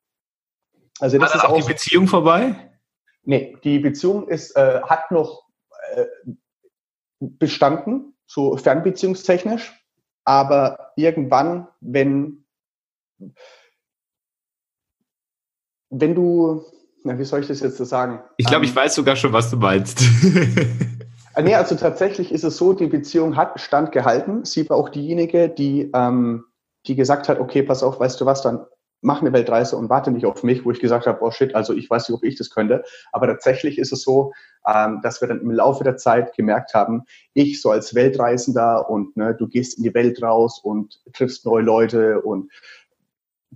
Also 0.99 1.17
das 1.17 1.35
ist 1.35 1.45
auch 1.45 1.59
die 1.59 1.67
Beziehung 1.67 2.07
vorbei? 2.07 2.55
Nee, 3.23 3.57
die 3.63 3.79
Beziehung 3.79 4.27
ist, 4.27 4.55
äh, 4.55 4.81
hat 4.83 5.11
noch 5.11 5.43
äh, 5.93 6.05
bestanden, 7.19 8.15
so 8.25 8.57
fernbeziehungstechnisch. 8.57 9.73
Aber 10.25 10.91
irgendwann, 10.95 11.67
wenn, 11.79 12.45
wenn 15.89 16.15
du 16.15 16.65
na, 17.03 17.17
wie 17.17 17.23
soll 17.23 17.41
ich 17.41 17.47
das 17.47 17.61
jetzt 17.61 17.77
so 17.77 17.85
sagen? 17.85 18.21
Ich 18.37 18.45
glaube, 18.45 18.65
ähm, 18.65 18.69
ich 18.69 18.75
weiß 18.75 18.95
sogar 18.95 19.15
schon, 19.15 19.33
was 19.33 19.49
du 19.49 19.57
meinst. 19.57 20.01
Äh, 21.35 21.41
nee, 21.43 21.55
also 21.55 21.75
tatsächlich 21.79 22.31
ist 22.31 22.43
es 22.43 22.57
so, 22.57 22.73
die 22.73 22.87
Beziehung 22.87 23.35
hat 23.35 23.59
standgehalten. 23.59 24.45
Sie 24.45 24.69
war 24.69 24.77
auch 24.77 24.89
diejenige, 24.89 25.49
die, 25.49 25.89
ähm, 25.93 26.45
die 26.87 26.95
gesagt 26.95 27.29
hat, 27.29 27.39
okay, 27.39 27.63
pass 27.63 27.83
auf, 27.83 27.99
weißt 27.99 28.19
du 28.19 28.25
was, 28.25 28.41
dann 28.41 28.65
mach 29.01 29.21
eine 29.21 29.31
Weltreise 29.31 29.77
und 29.77 29.89
warte 29.89 30.11
nicht 30.11 30.25
auf 30.25 30.43
mich, 30.43 30.65
wo 30.65 30.71
ich 30.71 30.79
gesagt 30.81 31.07
habe, 31.07 31.19
oh 31.21 31.31
shit, 31.31 31.55
also 31.55 31.73
ich 31.73 31.89
weiß 31.89 32.09
nicht, 32.09 32.17
ob 32.17 32.23
ich 32.23 32.35
das 32.35 32.49
könnte. 32.49 32.83
Aber 33.13 33.27
tatsächlich 33.27 33.77
ist 33.77 33.93
es 33.93 34.01
so, 34.01 34.33
ähm, 34.67 34.99
dass 35.01 35.21
wir 35.21 35.29
dann 35.29 35.41
im 35.41 35.51
Laufe 35.51 35.85
der 35.85 35.95
Zeit 35.95 36.35
gemerkt 36.35 36.73
haben, 36.73 37.03
ich 37.33 37.61
so 37.61 37.71
als 37.71 37.95
Weltreisender 37.95 38.89
und 38.89 39.15
ne, 39.15 39.35
du 39.35 39.47
gehst 39.47 39.77
in 39.77 39.83
die 39.83 39.93
Welt 39.93 40.21
raus 40.21 40.59
und 40.61 40.99
triffst 41.13 41.45
neue 41.45 41.63
Leute 41.63 42.21
und 42.21 42.51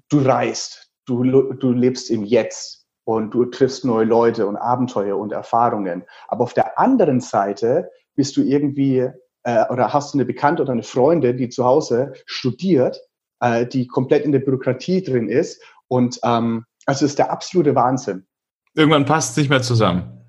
du 0.09 0.19
reist, 0.19 0.91
du, 1.05 1.23
du 1.53 1.71
lebst 1.73 2.09
im 2.09 2.23
Jetzt 2.23 2.82
und 3.05 3.33
du 3.33 3.45
triffst 3.45 3.85
neue 3.85 4.05
Leute 4.05 4.47
und 4.47 4.55
Abenteuer 4.55 5.17
und 5.17 5.31
Erfahrungen. 5.31 6.03
Aber 6.27 6.43
auf 6.43 6.53
der 6.53 6.79
anderen 6.79 7.19
Seite 7.19 7.89
bist 8.15 8.37
du 8.37 8.41
irgendwie 8.41 9.09
äh, 9.43 9.65
oder 9.69 9.93
hast 9.93 10.13
du 10.13 10.17
eine 10.17 10.25
Bekannte 10.25 10.63
oder 10.63 10.71
eine 10.71 10.83
Freundin, 10.83 11.37
die 11.37 11.49
zu 11.49 11.65
Hause 11.65 12.13
studiert, 12.25 12.99
äh, 13.39 13.65
die 13.65 13.87
komplett 13.87 14.25
in 14.25 14.31
der 14.31 14.39
Bürokratie 14.39 15.03
drin 15.03 15.27
ist. 15.27 15.61
Und 15.87 16.19
ähm, 16.23 16.65
also 16.85 17.05
ist 17.05 17.19
der 17.19 17.31
absolute 17.31 17.75
Wahnsinn. 17.75 18.25
Irgendwann 18.73 19.05
passt 19.05 19.31
es 19.31 19.37
nicht 19.37 19.49
mehr 19.49 19.61
zusammen. 19.61 20.22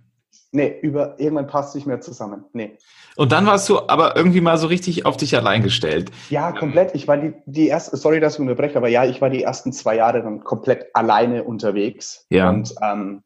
Nee, 0.54 0.78
über, 0.82 1.18
irgendwann 1.18 1.48
passt 1.48 1.70
es 1.70 1.74
nicht 1.74 1.86
mehr 1.86 2.00
zusammen. 2.00 2.44
Nee. 2.52 2.78
Und 3.16 3.32
dann 3.32 3.44
warst 3.44 3.68
du 3.68 3.88
aber 3.88 4.16
irgendwie 4.16 4.40
mal 4.40 4.56
so 4.56 4.68
richtig 4.68 5.04
auf 5.04 5.16
dich 5.16 5.36
allein 5.36 5.64
gestellt. 5.64 6.12
Ja, 6.30 6.52
komplett. 6.52 6.94
Ich 6.94 7.08
war 7.08 7.16
die, 7.16 7.34
die 7.44 7.66
erste, 7.66 7.96
sorry, 7.96 8.20
dass 8.20 8.34
ich 8.34 8.40
unterbreche, 8.40 8.76
aber 8.76 8.86
ja, 8.86 9.04
ich 9.04 9.20
war 9.20 9.30
die 9.30 9.42
ersten 9.42 9.72
zwei 9.72 9.96
Jahre 9.96 10.22
dann 10.22 10.44
komplett 10.44 10.94
alleine 10.94 11.42
unterwegs. 11.42 12.26
Ja. 12.30 12.50
Und 12.50 12.72
ähm, 12.80 13.24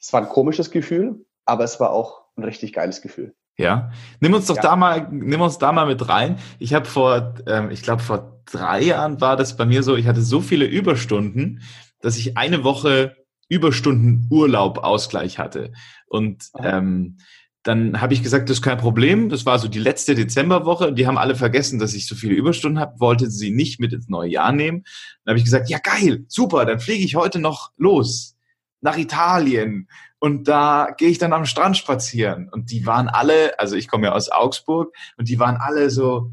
es 0.00 0.10
war 0.14 0.22
ein 0.22 0.30
komisches 0.30 0.70
Gefühl, 0.70 1.26
aber 1.44 1.64
es 1.64 1.80
war 1.80 1.90
auch 1.90 2.22
ein 2.38 2.44
richtig 2.44 2.72
geiles 2.72 3.02
Gefühl. 3.02 3.34
Ja, 3.58 3.90
nimm 4.20 4.32
uns 4.32 4.46
doch 4.46 4.56
ja. 4.56 4.62
da 4.62 4.76
mal, 4.76 5.06
nimm 5.10 5.42
uns 5.42 5.58
da 5.58 5.72
mal 5.72 5.86
mit 5.86 6.08
rein. 6.08 6.38
Ich 6.58 6.72
habe 6.72 6.86
vor, 6.86 7.34
ähm, 7.46 7.70
ich 7.70 7.82
glaube 7.82 8.00
vor 8.00 8.40
drei 8.46 8.80
Jahren 8.80 9.20
war 9.20 9.36
das 9.36 9.54
bei 9.54 9.66
mir 9.66 9.82
so. 9.82 9.96
Ich 9.96 10.06
hatte 10.06 10.22
so 10.22 10.40
viele 10.40 10.64
Überstunden, 10.64 11.60
dass 12.00 12.16
ich 12.16 12.38
eine 12.38 12.64
Woche 12.64 13.16
Überstunden 13.48 14.26
Urlaub 14.30 14.78
Ausgleich 14.78 15.38
hatte. 15.38 15.72
Und 16.06 16.44
ähm, 16.58 17.18
dann 17.62 18.00
habe 18.00 18.14
ich 18.14 18.22
gesagt, 18.22 18.48
das 18.48 18.58
ist 18.58 18.62
kein 18.62 18.78
Problem. 18.78 19.28
Das 19.28 19.44
war 19.44 19.58
so 19.58 19.68
die 19.68 19.78
letzte 19.78 20.14
Dezemberwoche. 20.14 20.92
Die 20.92 21.06
haben 21.06 21.18
alle 21.18 21.34
vergessen, 21.34 21.78
dass 21.78 21.94
ich 21.94 22.06
so 22.06 22.14
viele 22.14 22.34
Überstunden 22.34 22.80
habe, 22.80 22.98
wollte 23.00 23.30
sie 23.30 23.50
nicht 23.50 23.80
mit 23.80 23.92
ins 23.92 24.08
neue 24.08 24.30
Jahr 24.30 24.52
nehmen. 24.52 24.84
Dann 25.24 25.32
habe 25.32 25.38
ich 25.38 25.44
gesagt, 25.44 25.68
ja 25.68 25.78
geil, 25.78 26.24
super, 26.28 26.64
dann 26.64 26.80
fliege 26.80 27.04
ich 27.04 27.16
heute 27.16 27.38
noch 27.38 27.72
los 27.76 28.36
nach 28.80 28.96
Italien 28.96 29.88
und 30.20 30.48
da 30.48 30.94
gehe 30.96 31.08
ich 31.08 31.18
dann 31.18 31.32
am 31.32 31.46
Strand 31.46 31.76
spazieren. 31.76 32.48
Und 32.48 32.70
die 32.70 32.86
waren 32.86 33.08
alle, 33.08 33.58
also 33.58 33.76
ich 33.76 33.88
komme 33.88 34.06
ja 34.06 34.12
aus 34.12 34.30
Augsburg 34.30 34.94
und 35.16 35.28
die 35.28 35.38
waren 35.38 35.56
alle 35.56 35.90
so, 35.90 36.32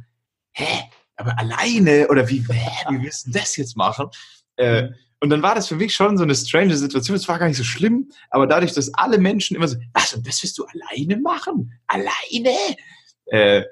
hä, 0.54 0.84
aber 1.16 1.38
alleine 1.38 2.08
oder 2.10 2.30
wie, 2.30 2.46
hä, 2.48 2.86
wie 2.90 3.02
willst 3.02 3.28
du 3.28 3.32
das 3.32 3.56
jetzt 3.58 3.78
machen? 3.78 4.08
Äh, 4.58 4.84
mhm. 4.84 4.96
Und 5.26 5.32
dann 5.32 5.42
war 5.42 5.56
das 5.56 5.68
für 5.68 5.76
mich 5.76 5.96
schon 5.96 6.20
so 6.20 6.24
eine 6.24 6.36
strange 6.36 6.76
Situation. 6.78 7.18
Es 7.18 7.28
war 7.28 7.40
gar 7.40 7.48
nicht 7.48 7.58
so 7.58 7.64
schlimm, 7.64 8.12
aber 8.30 8.46
dadurch, 8.46 8.74
dass 8.74 8.94
alle 8.94 9.18
Menschen 9.18 9.56
immer 9.56 9.68
so, 9.68 9.76
was, 9.92 10.14
und 10.14 10.28
das 10.28 10.44
wirst 10.44 10.56
du 10.60 10.66
alleine 10.66 11.18
machen? 11.18 11.74
Alleine? 11.88 12.56
Äh, 13.26 13.64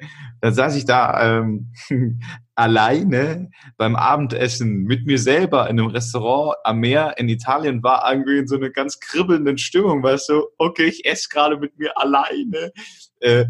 dann 0.42 0.56
saß 0.56 0.76
ich 0.76 0.86
da 0.86 1.42
ähm, 1.42 1.72
alleine 2.56 3.52
beim 3.78 3.96
Abendessen 3.96 4.86
mit 4.86 5.06
mir 5.06 5.20
selber 5.20 5.70
in 5.70 5.80
einem 5.80 5.90
Restaurant 5.92 6.56
am 6.64 6.80
Meer 6.80 7.20
in 7.20 7.30
Italien, 7.30 7.84
war 7.84 8.12
irgendwie 8.12 8.40
in 8.40 8.48
so 8.48 8.56
einer 8.56 8.72
ganz 8.72 9.00
kribbelnden 9.00 9.60
Stimmung, 9.60 10.02
weißt 10.02 10.30
du, 10.30 10.48
okay, 10.58 10.86
ich 10.86 11.06
esse 11.06 11.30
gerade 11.30 11.58
mit 11.58 11.78
mir 11.78 11.96
alleine. 12.00 12.72
Äh, 13.20 13.46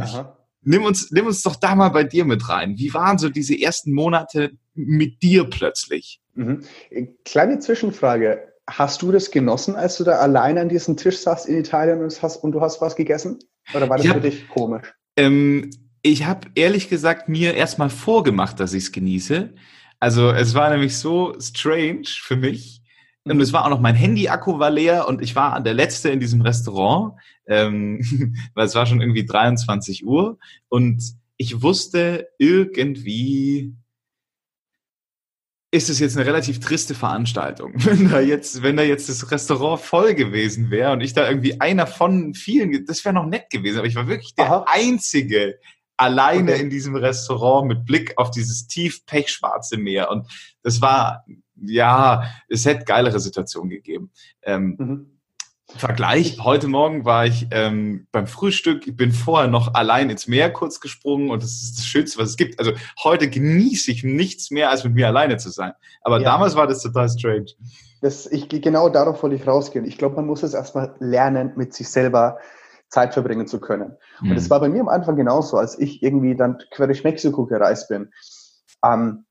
nimm, 0.61 0.83
uns, 0.83 1.09
nimm 1.11 1.27
uns 1.27 1.41
doch 1.41 1.55
da 1.55 1.73
mal 1.73 1.87
bei 1.87 2.03
dir 2.03 2.25
mit 2.25 2.49
rein. 2.49 2.77
Wie 2.77 2.93
waren 2.93 3.17
so 3.17 3.29
diese 3.29 3.57
ersten 3.57 3.93
Monate 3.93 4.51
mit 4.73 5.23
dir 5.23 5.45
plötzlich? 5.45 6.19
Mhm. 6.35 6.63
Kleine 7.25 7.59
Zwischenfrage. 7.59 8.53
Hast 8.67 9.01
du 9.01 9.11
das 9.11 9.31
genossen, 9.31 9.75
als 9.75 9.97
du 9.97 10.03
da 10.03 10.19
alleine 10.19 10.61
an 10.61 10.69
diesem 10.69 10.95
Tisch 10.95 11.17
saßt 11.17 11.47
in 11.47 11.57
Italien 11.57 12.01
und, 12.01 12.21
hast, 12.21 12.37
und 12.37 12.53
du 12.53 12.61
hast 12.61 12.81
was 12.81 12.95
gegessen? 12.95 13.39
Oder 13.73 13.89
war 13.89 13.97
das 13.97 14.07
hab, 14.07 14.15
für 14.15 14.21
dich 14.21 14.47
komisch? 14.47 14.93
Ähm, 15.17 15.69
ich 16.01 16.25
habe 16.25 16.47
ehrlich 16.55 16.89
gesagt 16.89 17.29
mir 17.29 17.53
erstmal 17.55 17.89
vorgemacht, 17.89 18.59
dass 18.59 18.73
ich 18.73 18.85
es 18.85 18.91
genieße. 18.91 19.53
Also 19.99 20.31
es 20.31 20.53
war 20.53 20.69
nämlich 20.69 20.97
so 20.97 21.33
strange 21.39 22.05
für 22.05 22.35
mich. 22.35 22.81
Und 23.25 23.39
es 23.39 23.53
war 23.53 23.65
auch 23.65 23.69
noch 23.69 23.79
mein 23.79 23.95
Handy-Akku 23.95 24.59
war 24.59 24.69
leer 24.69 25.07
und 25.07 25.21
ich 25.21 25.33
war 25.35 25.61
der 25.61 25.73
Letzte 25.73 26.09
in 26.09 26.19
diesem 26.19 26.41
Restaurant, 26.41 27.13
ähm, 27.47 28.01
weil 28.53 28.65
es 28.65 28.75
war 28.75 28.85
schon 28.85 28.99
irgendwie 28.99 29.25
23 29.25 30.05
Uhr 30.05 30.39
und 30.67 31.01
ich 31.37 31.61
wusste 31.61 32.27
irgendwie, 32.37 33.75
ist 35.73 35.89
es 35.89 35.97
jetzt 35.97 36.15
eine 36.15 36.27
relativ 36.27 36.59
triste 36.59 36.93
Veranstaltung. 36.93 37.73
Wenn 37.77 38.07
da 38.07 38.19
jetzt, 38.19 38.61
wenn 38.61 38.77
da 38.77 38.83
jetzt 38.83 39.09
das 39.09 39.31
Restaurant 39.31 39.81
voll 39.81 40.13
gewesen 40.13 40.69
wäre 40.69 40.91
und 40.91 41.01
ich 41.01 41.13
da 41.13 41.27
irgendwie 41.27 41.59
einer 41.59 41.87
von 41.87 42.35
vielen, 42.35 42.85
das 42.85 43.03
wäre 43.03 43.15
noch 43.15 43.25
nett 43.25 43.49
gewesen, 43.49 43.79
aber 43.79 43.87
ich 43.87 43.95
war 43.95 44.07
wirklich 44.07 44.35
der 44.35 44.45
Aha. 44.45 44.65
einzige 44.67 45.59
alleine 45.97 46.51
okay. 46.53 46.61
in 46.61 46.69
diesem 46.69 46.95
Restaurant 46.95 47.67
mit 47.67 47.85
Blick 47.85 48.13
auf 48.17 48.29
dieses 48.29 48.67
tief 48.67 49.03
pechschwarze 49.07 49.77
Meer 49.77 50.11
und 50.11 50.27
das 50.61 50.79
war, 50.79 51.25
ja, 51.55 52.23
es 52.49 52.65
hätte 52.65 52.85
geilere 52.85 53.19
Situationen 53.19 53.71
gegeben. 53.71 54.11
Ähm, 54.43 54.75
mhm. 54.77 55.12
Vergleich, 55.77 56.37
heute 56.43 56.67
Morgen 56.67 57.03
war 57.03 57.25
ich 57.25 57.47
ähm, 57.51 58.07
beim 58.11 58.27
Frühstück, 58.27 58.87
ich 58.87 58.95
bin 58.95 59.11
vorher 59.11 59.49
noch 59.49 59.73
allein 59.73 60.09
ins 60.09 60.27
Meer 60.27 60.51
kurz 60.51 60.79
gesprungen 60.79 61.31
und 61.31 61.41
das 61.41 61.63
ist 61.63 61.77
das 61.77 61.85
Schönste, 61.85 62.19
was 62.19 62.29
es 62.29 62.37
gibt. 62.37 62.59
Also 62.59 62.73
heute 63.03 63.29
genieße 63.29 63.91
ich 63.91 64.03
nichts 64.03 64.51
mehr, 64.51 64.69
als 64.69 64.83
mit 64.83 64.93
mir 64.93 65.07
alleine 65.07 65.37
zu 65.37 65.49
sein. 65.49 65.73
Aber 66.01 66.19
ja. 66.19 66.23
damals 66.23 66.55
war 66.55 66.67
das 66.67 66.81
total 66.81 67.09
strange. 67.09 67.47
Das, 68.01 68.27
ich, 68.27 68.49
genau 68.49 68.89
darauf 68.89 69.23
wollte 69.23 69.35
ich 69.35 69.47
rausgehen. 69.47 69.85
Ich 69.85 69.97
glaube, 69.97 70.17
man 70.17 70.27
muss 70.27 70.43
es 70.43 70.53
erstmal 70.53 70.95
lernen, 70.99 71.53
mit 71.55 71.73
sich 71.73 71.89
selber 71.89 72.37
Zeit 72.89 73.13
verbringen 73.13 73.47
zu 73.47 73.59
können. 73.59 73.97
Mhm. 74.21 74.31
Und 74.31 74.37
es 74.37 74.49
war 74.49 74.59
bei 74.59 74.69
mir 74.69 74.81
am 74.81 74.89
Anfang 74.89 75.15
genauso, 75.15 75.57
als 75.57 75.77
ich 75.79 76.03
irgendwie 76.03 76.35
dann 76.35 76.59
quer 76.71 76.87
durch 76.87 77.03
Mexiko 77.03 77.45
gereist 77.45 77.89
bin. 77.89 78.11
Ähm, 78.85 79.25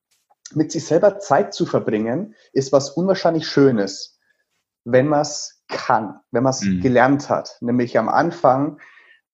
mit 0.54 0.72
sich 0.72 0.84
selber 0.84 1.18
Zeit 1.18 1.54
zu 1.54 1.66
verbringen, 1.66 2.34
ist 2.52 2.72
was 2.72 2.90
unwahrscheinlich 2.90 3.46
Schönes, 3.46 4.18
wenn 4.84 5.06
man 5.06 5.20
es 5.20 5.61
kann, 5.72 6.20
wenn 6.30 6.44
man 6.44 6.50
es 6.50 6.62
mhm. 6.62 6.80
gelernt 6.80 7.28
hat. 7.28 7.56
Nämlich 7.60 7.98
am 7.98 8.08
Anfang, 8.08 8.78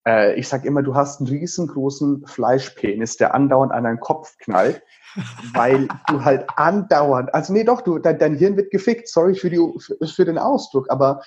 äh, 0.06 0.38
ich 0.38 0.48
sage 0.48 0.66
immer, 0.66 0.82
du 0.82 0.94
hast 0.94 1.20
einen 1.20 1.28
riesengroßen 1.28 2.26
Fleischpenis, 2.26 3.16
der 3.16 3.34
andauernd 3.34 3.72
an 3.72 3.84
deinen 3.84 4.00
Kopf 4.00 4.36
knallt, 4.38 4.82
weil 5.54 5.88
du 6.08 6.24
halt 6.24 6.46
andauernd, 6.56 7.34
also 7.34 7.52
nee, 7.52 7.64
doch, 7.64 7.82
du, 7.82 7.98
dein, 7.98 8.18
dein 8.18 8.34
Hirn 8.36 8.56
wird 8.56 8.70
gefickt, 8.70 9.08
sorry 9.08 9.34
für, 9.34 9.50
die, 9.50 9.60
für, 10.06 10.24
den 10.24 10.38
Ausdruck, 10.38 10.90
aber 10.90 11.22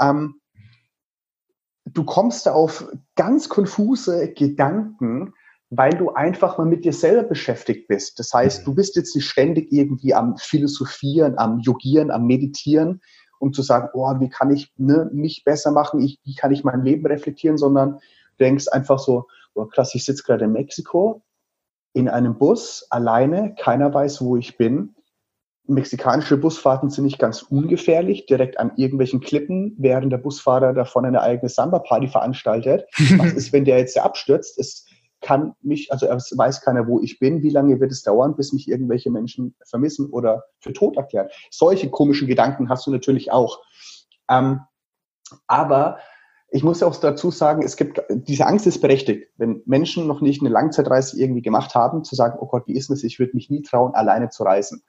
ähm, 0.00 0.40
du 1.84 2.04
kommst 2.04 2.48
auf 2.48 2.88
ganz 3.14 3.48
konfuse 3.48 4.32
Gedanken, 4.32 5.34
weil 5.70 5.92
du 5.92 6.10
einfach 6.10 6.58
mal 6.58 6.66
mit 6.66 6.84
dir 6.84 6.92
selber 6.92 7.24
beschäftigt 7.24 7.88
bist. 7.88 8.18
Das 8.18 8.32
heißt, 8.32 8.66
du 8.66 8.74
bist 8.74 8.96
jetzt 8.96 9.14
nicht 9.14 9.28
ständig 9.28 9.72
irgendwie 9.72 10.14
am 10.14 10.36
Philosophieren, 10.36 11.38
am 11.38 11.58
Yogieren, 11.60 12.10
am 12.10 12.26
Meditieren, 12.26 13.00
um 13.44 13.52
zu 13.52 13.62
sagen, 13.62 13.90
oh, 13.92 14.20
wie 14.20 14.30
kann 14.30 14.50
ich 14.50 14.72
ne, 14.76 15.10
mich 15.12 15.44
besser 15.44 15.70
machen, 15.70 16.00
ich, 16.00 16.18
wie 16.24 16.34
kann 16.34 16.50
ich 16.50 16.64
mein 16.64 16.82
Leben 16.82 17.06
reflektieren, 17.06 17.58
sondern 17.58 17.92
du 17.92 18.44
denkst 18.44 18.68
einfach 18.68 18.98
so, 18.98 19.26
oh, 19.54 19.66
krass, 19.66 19.94
ich 19.94 20.04
sitze 20.04 20.22
gerade 20.24 20.46
in 20.46 20.52
Mexiko 20.52 21.22
in 21.92 22.08
einem 22.08 22.36
Bus 22.36 22.86
alleine, 22.90 23.54
keiner 23.54 23.94
weiß, 23.94 24.20
wo 24.22 24.36
ich 24.36 24.56
bin. 24.56 24.94
Mexikanische 25.66 26.36
Busfahrten 26.36 26.90
sind 26.90 27.04
nicht 27.04 27.18
ganz 27.18 27.42
ungefährlich, 27.42 28.26
direkt 28.26 28.58
an 28.58 28.72
irgendwelchen 28.76 29.20
Klippen, 29.20 29.74
während 29.78 30.12
der 30.12 30.18
Busfahrer 30.18 30.74
davon 30.74 31.06
eine 31.06 31.22
eigene 31.22 31.48
Samba-Party 31.48 32.08
veranstaltet. 32.08 32.86
Was 33.16 33.32
ist, 33.32 33.52
wenn 33.52 33.64
der 33.64 33.78
jetzt 33.78 33.96
abstürzt? 33.96 34.58
Es 34.58 34.86
kann 35.24 35.54
mich, 35.62 35.90
also 35.90 36.06
es 36.06 36.36
weiß 36.36 36.60
keiner, 36.60 36.86
wo 36.86 37.00
ich 37.00 37.18
bin, 37.18 37.42
wie 37.42 37.50
lange 37.50 37.80
wird 37.80 37.90
es 37.90 38.02
dauern, 38.02 38.36
bis 38.36 38.52
mich 38.52 38.68
irgendwelche 38.68 39.10
Menschen 39.10 39.56
vermissen 39.64 40.10
oder 40.10 40.44
für 40.60 40.72
tot 40.72 40.96
erklären. 40.96 41.28
Solche 41.50 41.88
komischen 41.88 42.28
Gedanken 42.28 42.68
hast 42.68 42.86
du 42.86 42.90
natürlich 42.90 43.32
auch. 43.32 43.60
Ähm, 44.28 44.60
aber 45.46 45.98
ich 46.50 46.62
muss 46.62 46.82
auch 46.82 46.94
dazu 46.96 47.30
sagen, 47.30 47.62
es 47.62 47.76
gibt, 47.76 48.02
diese 48.10 48.46
Angst 48.46 48.66
ist 48.66 48.80
berechtigt. 48.80 49.30
Wenn 49.38 49.62
Menschen 49.64 50.06
noch 50.06 50.20
nicht 50.20 50.42
eine 50.42 50.50
Langzeitreise 50.50 51.18
irgendwie 51.18 51.42
gemacht 51.42 51.74
haben, 51.74 52.04
zu 52.04 52.14
sagen, 52.14 52.38
oh 52.38 52.46
Gott, 52.46 52.66
wie 52.66 52.76
ist 52.76 52.90
das? 52.90 53.02
Ich 53.02 53.18
würde 53.18 53.32
mich 53.34 53.48
nie 53.48 53.62
trauen, 53.62 53.94
alleine 53.94 54.28
zu 54.28 54.44
reisen. 54.44 54.84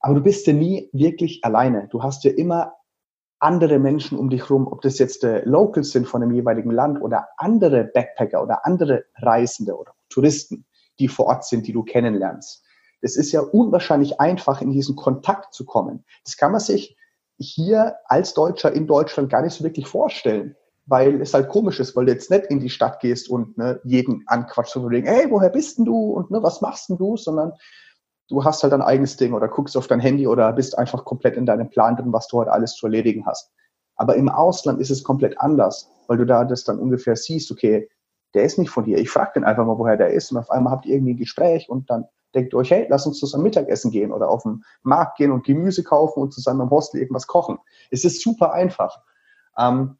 Aber 0.00 0.14
du 0.14 0.20
bist 0.20 0.46
ja 0.46 0.52
nie 0.52 0.90
wirklich 0.92 1.44
alleine. 1.44 1.88
Du 1.90 2.02
hast 2.02 2.24
ja 2.24 2.30
immer 2.30 2.74
andere 3.38 3.78
Menschen 3.78 4.18
um 4.18 4.30
dich 4.30 4.48
rum, 4.50 4.66
ob 4.66 4.82
das 4.82 4.98
jetzt 4.98 5.24
äh, 5.24 5.44
Locals 5.44 5.90
sind 5.90 6.08
von 6.08 6.20
dem 6.20 6.32
jeweiligen 6.32 6.70
Land 6.70 7.00
oder 7.02 7.28
andere 7.36 7.84
Backpacker 7.84 8.42
oder 8.42 8.64
andere 8.64 9.04
Reisende 9.16 9.76
oder 9.76 9.92
Touristen, 10.08 10.64
die 10.98 11.08
vor 11.08 11.26
Ort 11.26 11.44
sind, 11.44 11.66
die 11.66 11.72
du 11.72 11.82
kennenlernst. 11.82 12.64
Es 13.02 13.16
ist 13.16 13.32
ja 13.32 13.40
unwahrscheinlich 13.40 14.20
einfach, 14.20 14.62
in 14.62 14.70
diesen 14.70 14.96
Kontakt 14.96 15.52
zu 15.52 15.66
kommen. 15.66 16.04
Das 16.24 16.36
kann 16.36 16.52
man 16.52 16.60
sich 16.60 16.96
hier 17.38 17.96
als 18.06 18.32
Deutscher 18.32 18.72
in 18.72 18.86
Deutschland 18.86 19.30
gar 19.30 19.42
nicht 19.42 19.54
so 19.54 19.64
wirklich 19.64 19.86
vorstellen, 19.86 20.56
weil 20.86 21.20
es 21.20 21.34
halt 21.34 21.48
komisch 21.48 21.78
ist, 21.78 21.94
weil 21.94 22.06
du 22.06 22.12
jetzt 22.12 22.30
nicht 22.30 22.46
in 22.46 22.60
die 22.60 22.70
Stadt 22.70 23.00
gehst 23.00 23.28
und 23.28 23.58
ne, 23.58 23.80
jeden 23.84 24.22
anquatscht 24.26 24.76
und 24.76 24.90
denken, 24.90 25.10
hey, 25.10 25.26
woher 25.30 25.50
bist 25.50 25.78
denn 25.78 25.84
du 25.84 26.12
und 26.12 26.30
ne, 26.30 26.42
was 26.42 26.62
machst 26.62 26.88
denn 26.88 26.96
du, 26.96 27.16
sondern 27.16 27.52
du 28.28 28.44
hast 28.44 28.62
halt 28.62 28.72
dein 28.72 28.82
eigenes 28.82 29.16
Ding 29.16 29.32
oder 29.32 29.48
guckst 29.48 29.76
auf 29.76 29.86
dein 29.86 30.00
Handy 30.00 30.26
oder 30.26 30.52
bist 30.52 30.76
einfach 30.78 31.04
komplett 31.04 31.36
in 31.36 31.46
deinem 31.46 31.70
Plan 31.70 31.96
drin, 31.96 32.12
was 32.12 32.28
du 32.28 32.38
heute 32.38 32.52
alles 32.52 32.74
zu 32.74 32.86
erledigen 32.86 33.26
hast. 33.26 33.52
Aber 33.96 34.16
im 34.16 34.28
Ausland 34.28 34.80
ist 34.80 34.90
es 34.90 35.04
komplett 35.04 35.40
anders, 35.40 35.90
weil 36.06 36.18
du 36.18 36.26
da 36.26 36.44
das 36.44 36.64
dann 36.64 36.78
ungefähr 36.78 37.16
siehst, 37.16 37.50
okay, 37.50 37.88
der 38.34 38.44
ist 38.44 38.58
nicht 38.58 38.70
von 38.70 38.84
hier. 38.84 38.98
Ich 38.98 39.10
frage 39.10 39.32
den 39.36 39.44
einfach 39.44 39.64
mal, 39.64 39.78
woher 39.78 39.96
der 39.96 40.10
ist 40.10 40.30
und 40.30 40.38
auf 40.38 40.50
einmal 40.50 40.72
habt 40.72 40.86
ihr 40.86 40.94
irgendwie 40.94 41.14
ein 41.14 41.18
Gespräch 41.18 41.68
und 41.68 41.88
dann 41.88 42.04
denkt 42.34 42.52
ihr 42.52 42.58
euch, 42.58 42.70
hey, 42.70 42.86
lass 42.90 43.06
uns 43.06 43.18
zusammen 43.18 43.44
Mittagessen 43.44 43.90
gehen 43.90 44.12
oder 44.12 44.28
auf 44.28 44.42
den 44.42 44.62
Markt 44.82 45.16
gehen 45.16 45.32
und 45.32 45.44
Gemüse 45.44 45.82
kaufen 45.82 46.20
und 46.20 46.34
zusammen 46.34 46.60
im 46.60 46.70
Hostel 46.70 47.00
irgendwas 47.00 47.26
kochen. 47.26 47.58
Es 47.90 48.04
ist 48.04 48.20
super 48.20 48.52
einfach. 48.52 49.00
Ähm, 49.56 49.96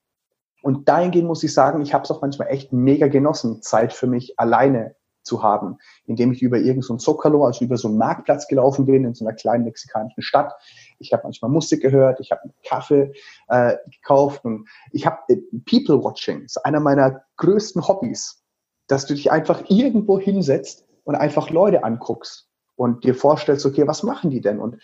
und 0.62 0.88
dahingehend 0.88 1.28
muss 1.28 1.44
ich 1.44 1.54
sagen, 1.54 1.80
ich 1.80 1.94
habe 1.94 2.04
es 2.04 2.10
auch 2.10 2.20
manchmal 2.20 2.48
echt 2.48 2.72
mega 2.72 3.06
genossen, 3.06 3.62
Zeit 3.62 3.92
für 3.92 4.06
mich 4.06 4.38
alleine 4.38 4.96
zu 5.26 5.42
haben, 5.42 5.78
indem 6.06 6.32
ich 6.32 6.42
über 6.42 6.56
irgendein 6.58 6.82
so 6.82 6.96
Zocalo, 6.96 7.44
also 7.44 7.64
über 7.64 7.76
so 7.76 7.88
einen 7.88 7.98
Marktplatz 7.98 8.48
gelaufen 8.48 8.86
bin 8.86 9.04
in 9.04 9.14
so 9.14 9.26
einer 9.26 9.34
kleinen 9.34 9.64
mexikanischen 9.64 10.22
Stadt. 10.22 10.54
Ich 10.98 11.12
habe 11.12 11.24
manchmal 11.24 11.50
Musik 11.50 11.82
gehört, 11.82 12.20
ich 12.20 12.30
habe 12.30 12.42
einen 12.42 12.54
Kaffee 12.66 13.12
äh, 13.48 13.76
gekauft 13.90 14.44
und 14.44 14.68
ich 14.92 15.06
habe 15.06 15.18
äh, 15.28 15.36
People 15.68 16.02
Watching, 16.02 16.42
ist 16.42 16.64
einer 16.64 16.80
meiner 16.80 17.22
größten 17.36 17.86
Hobbys, 17.86 18.42
dass 18.86 19.06
du 19.06 19.14
dich 19.14 19.30
einfach 19.30 19.64
irgendwo 19.68 20.18
hinsetzt 20.18 20.86
und 21.04 21.16
einfach 21.16 21.50
Leute 21.50 21.84
anguckst 21.84 22.48
und 22.76 23.04
dir 23.04 23.14
vorstellst, 23.14 23.66
okay, 23.66 23.86
was 23.86 24.02
machen 24.02 24.30
die 24.30 24.40
denn? 24.40 24.60
Und 24.60 24.78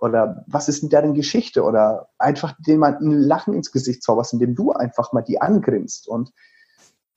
oder 0.00 0.44
was 0.46 0.68
ist 0.68 0.82
denn 0.82 0.90
deren 0.90 1.14
Geschichte? 1.14 1.64
Oder 1.64 2.08
einfach 2.18 2.54
den 2.58 2.78
mal 2.78 2.96
ein 2.96 3.10
Lachen 3.10 3.54
ins 3.54 3.72
Gesicht 3.72 4.02
zauberst, 4.02 4.32
indem 4.32 4.54
du 4.54 4.72
einfach 4.72 5.12
mal 5.12 5.22
die 5.22 5.40
angrinst. 5.40 6.06
Und 6.06 6.30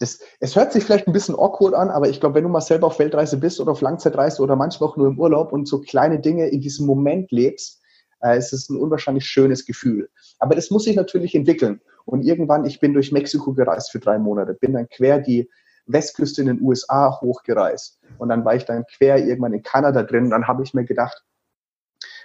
das, 0.02 0.20
es 0.40 0.56
hört 0.56 0.74
sich 0.74 0.84
vielleicht 0.84 1.08
ein 1.08 1.14
bisschen 1.14 1.36
awkward 1.36 1.76
an, 1.76 1.90
aber 1.90 2.10
ich 2.10 2.20
glaube, 2.20 2.36
wenn 2.36 2.44
du 2.44 2.50
mal 2.50 2.62
selber 2.62 2.88
auf 2.88 2.98
Weltreise 2.98 3.38
bist 3.38 3.60
oder 3.60 3.72
auf 3.72 3.82
Langzeitreise 3.82 4.42
oder 4.42 4.56
manchmal 4.56 4.90
auch 4.90 4.98
nur 4.98 5.08
im 5.08 5.20
Urlaub 5.20 5.54
und 5.54 5.68
so 5.68 5.80
kleine 5.80 6.20
Dinge 6.20 6.48
in 6.48 6.60
diesem 6.60 6.88
Moment 6.88 7.32
lebst, 7.32 7.82
äh, 8.22 8.36
es 8.36 8.52
ist 8.52 8.70
ein 8.70 8.78
unwahrscheinlich 8.78 9.26
schönes 9.26 9.66
Gefühl. 9.66 10.10
Aber 10.40 10.56
das 10.56 10.72
muss 10.72 10.86
sich 10.86 10.96
natürlich 10.96 11.36
entwickeln. 11.36 11.82
Und 12.06 12.24
irgendwann, 12.24 12.66
ich 12.66 12.80
bin 12.80 12.94
durch 12.94 13.12
Mexiko 13.12 13.54
gereist 13.54 13.92
für 13.92 14.00
drei 14.00 14.18
Monate, 14.18 14.56
bin 14.56 14.74
dann 14.74 14.90
quer 14.90 15.20
die 15.20 15.50
Westküste 15.86 16.42
in 16.42 16.48
den 16.48 16.62
USA 16.62 17.20
hochgereist. 17.22 18.00
Und 18.18 18.30
dann 18.30 18.44
war 18.44 18.56
ich 18.56 18.66
dann 18.66 18.86
quer 18.86 19.18
irgendwann 19.18 19.54
in 19.54 19.62
Kanada 19.62 20.02
drin. 20.02 20.26
Und 20.26 20.30
dann 20.32 20.48
habe 20.48 20.64
ich 20.64 20.74
mir 20.74 20.86
gedacht, 20.86 21.24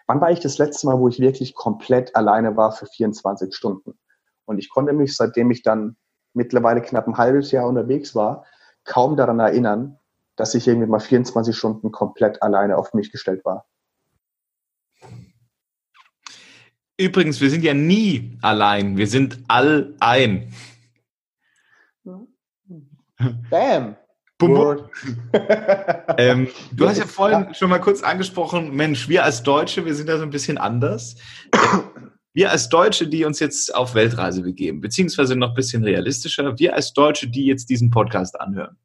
wann 0.07 0.21
war 0.23 0.31
ich 0.31 0.41
das 0.41 0.57
letzte 0.57 0.87
Mal, 0.87 0.99
wo 0.99 1.09
ich 1.09 1.21
wirklich 1.21 1.55
komplett 1.55 2.17
alleine 2.17 2.57
war 2.57 2.73
für 2.73 2.87
24 2.87 3.55
Stunden? 3.55 3.99
Und 4.47 4.59
ich 4.59 4.71
konnte 4.71 4.95
mich, 4.95 5.15
seitdem 5.15 5.51
ich 5.51 5.63
dann 5.63 5.97
mittlerweile 6.37 6.83
knapp 6.83 7.07
ein 7.09 7.17
halbes 7.17 7.51
Jahr 7.51 7.67
unterwegs 7.67 8.15
war, 8.15 8.45
kaum 8.85 9.17
daran 9.17 9.41
erinnern, 9.41 9.99
dass 10.37 10.55
ich 10.55 10.69
irgendwie 10.69 10.87
mal 10.87 11.01
24 11.01 11.57
Stunden 11.57 11.91
komplett 11.91 12.43
alleine 12.43 12.77
auf 12.77 12.95
mich 12.95 13.11
gestellt 13.11 13.45
war. 13.45 13.67
Übrigens, 16.99 17.41
wir 17.41 17.51
sind 17.51 17.63
ja 17.63 17.75
nie 17.75 18.39
allein, 18.41 18.97
wir 18.97 19.07
sind 19.07 19.41
all 19.49 19.95
ein. 20.01 20.53
Bam! 23.51 23.97
ähm, 26.19 26.49
du 26.73 26.87
hast 26.87 26.99
ja 26.99 27.07
vorhin 27.07 27.55
schon 27.55 27.71
mal 27.71 27.79
kurz 27.79 28.03
angesprochen, 28.03 28.77
Mensch, 28.77 29.09
wir 29.09 29.25
als 29.25 29.43
Deutsche, 29.43 29.87
wir 29.87 29.95
sind 29.95 30.11
da 30.11 30.19
so 30.19 30.25
ein 30.25 30.31
bisschen 30.31 30.59
anders. 30.59 31.17
Wir 32.37 32.51
als 32.51 32.69
Deutsche, 32.69 33.09
die 33.09 33.25
uns 33.25 33.41
jetzt 33.41 33.75
auf 33.75 33.95
Weltreise 33.95 34.43
begeben, 34.43 34.83
beziehungsweise 34.83 35.37
noch 35.37 35.49
ein 35.49 35.55
bisschen 35.55 35.83
realistischer, 35.83 36.59
wir 36.59 36.75
als 36.75 36.93
Deutsche, 36.93 37.29
die 37.29 37.47
jetzt 37.47 37.71
diesen 37.71 37.91
Podcast 37.91 38.39
anhören, 38.39 38.77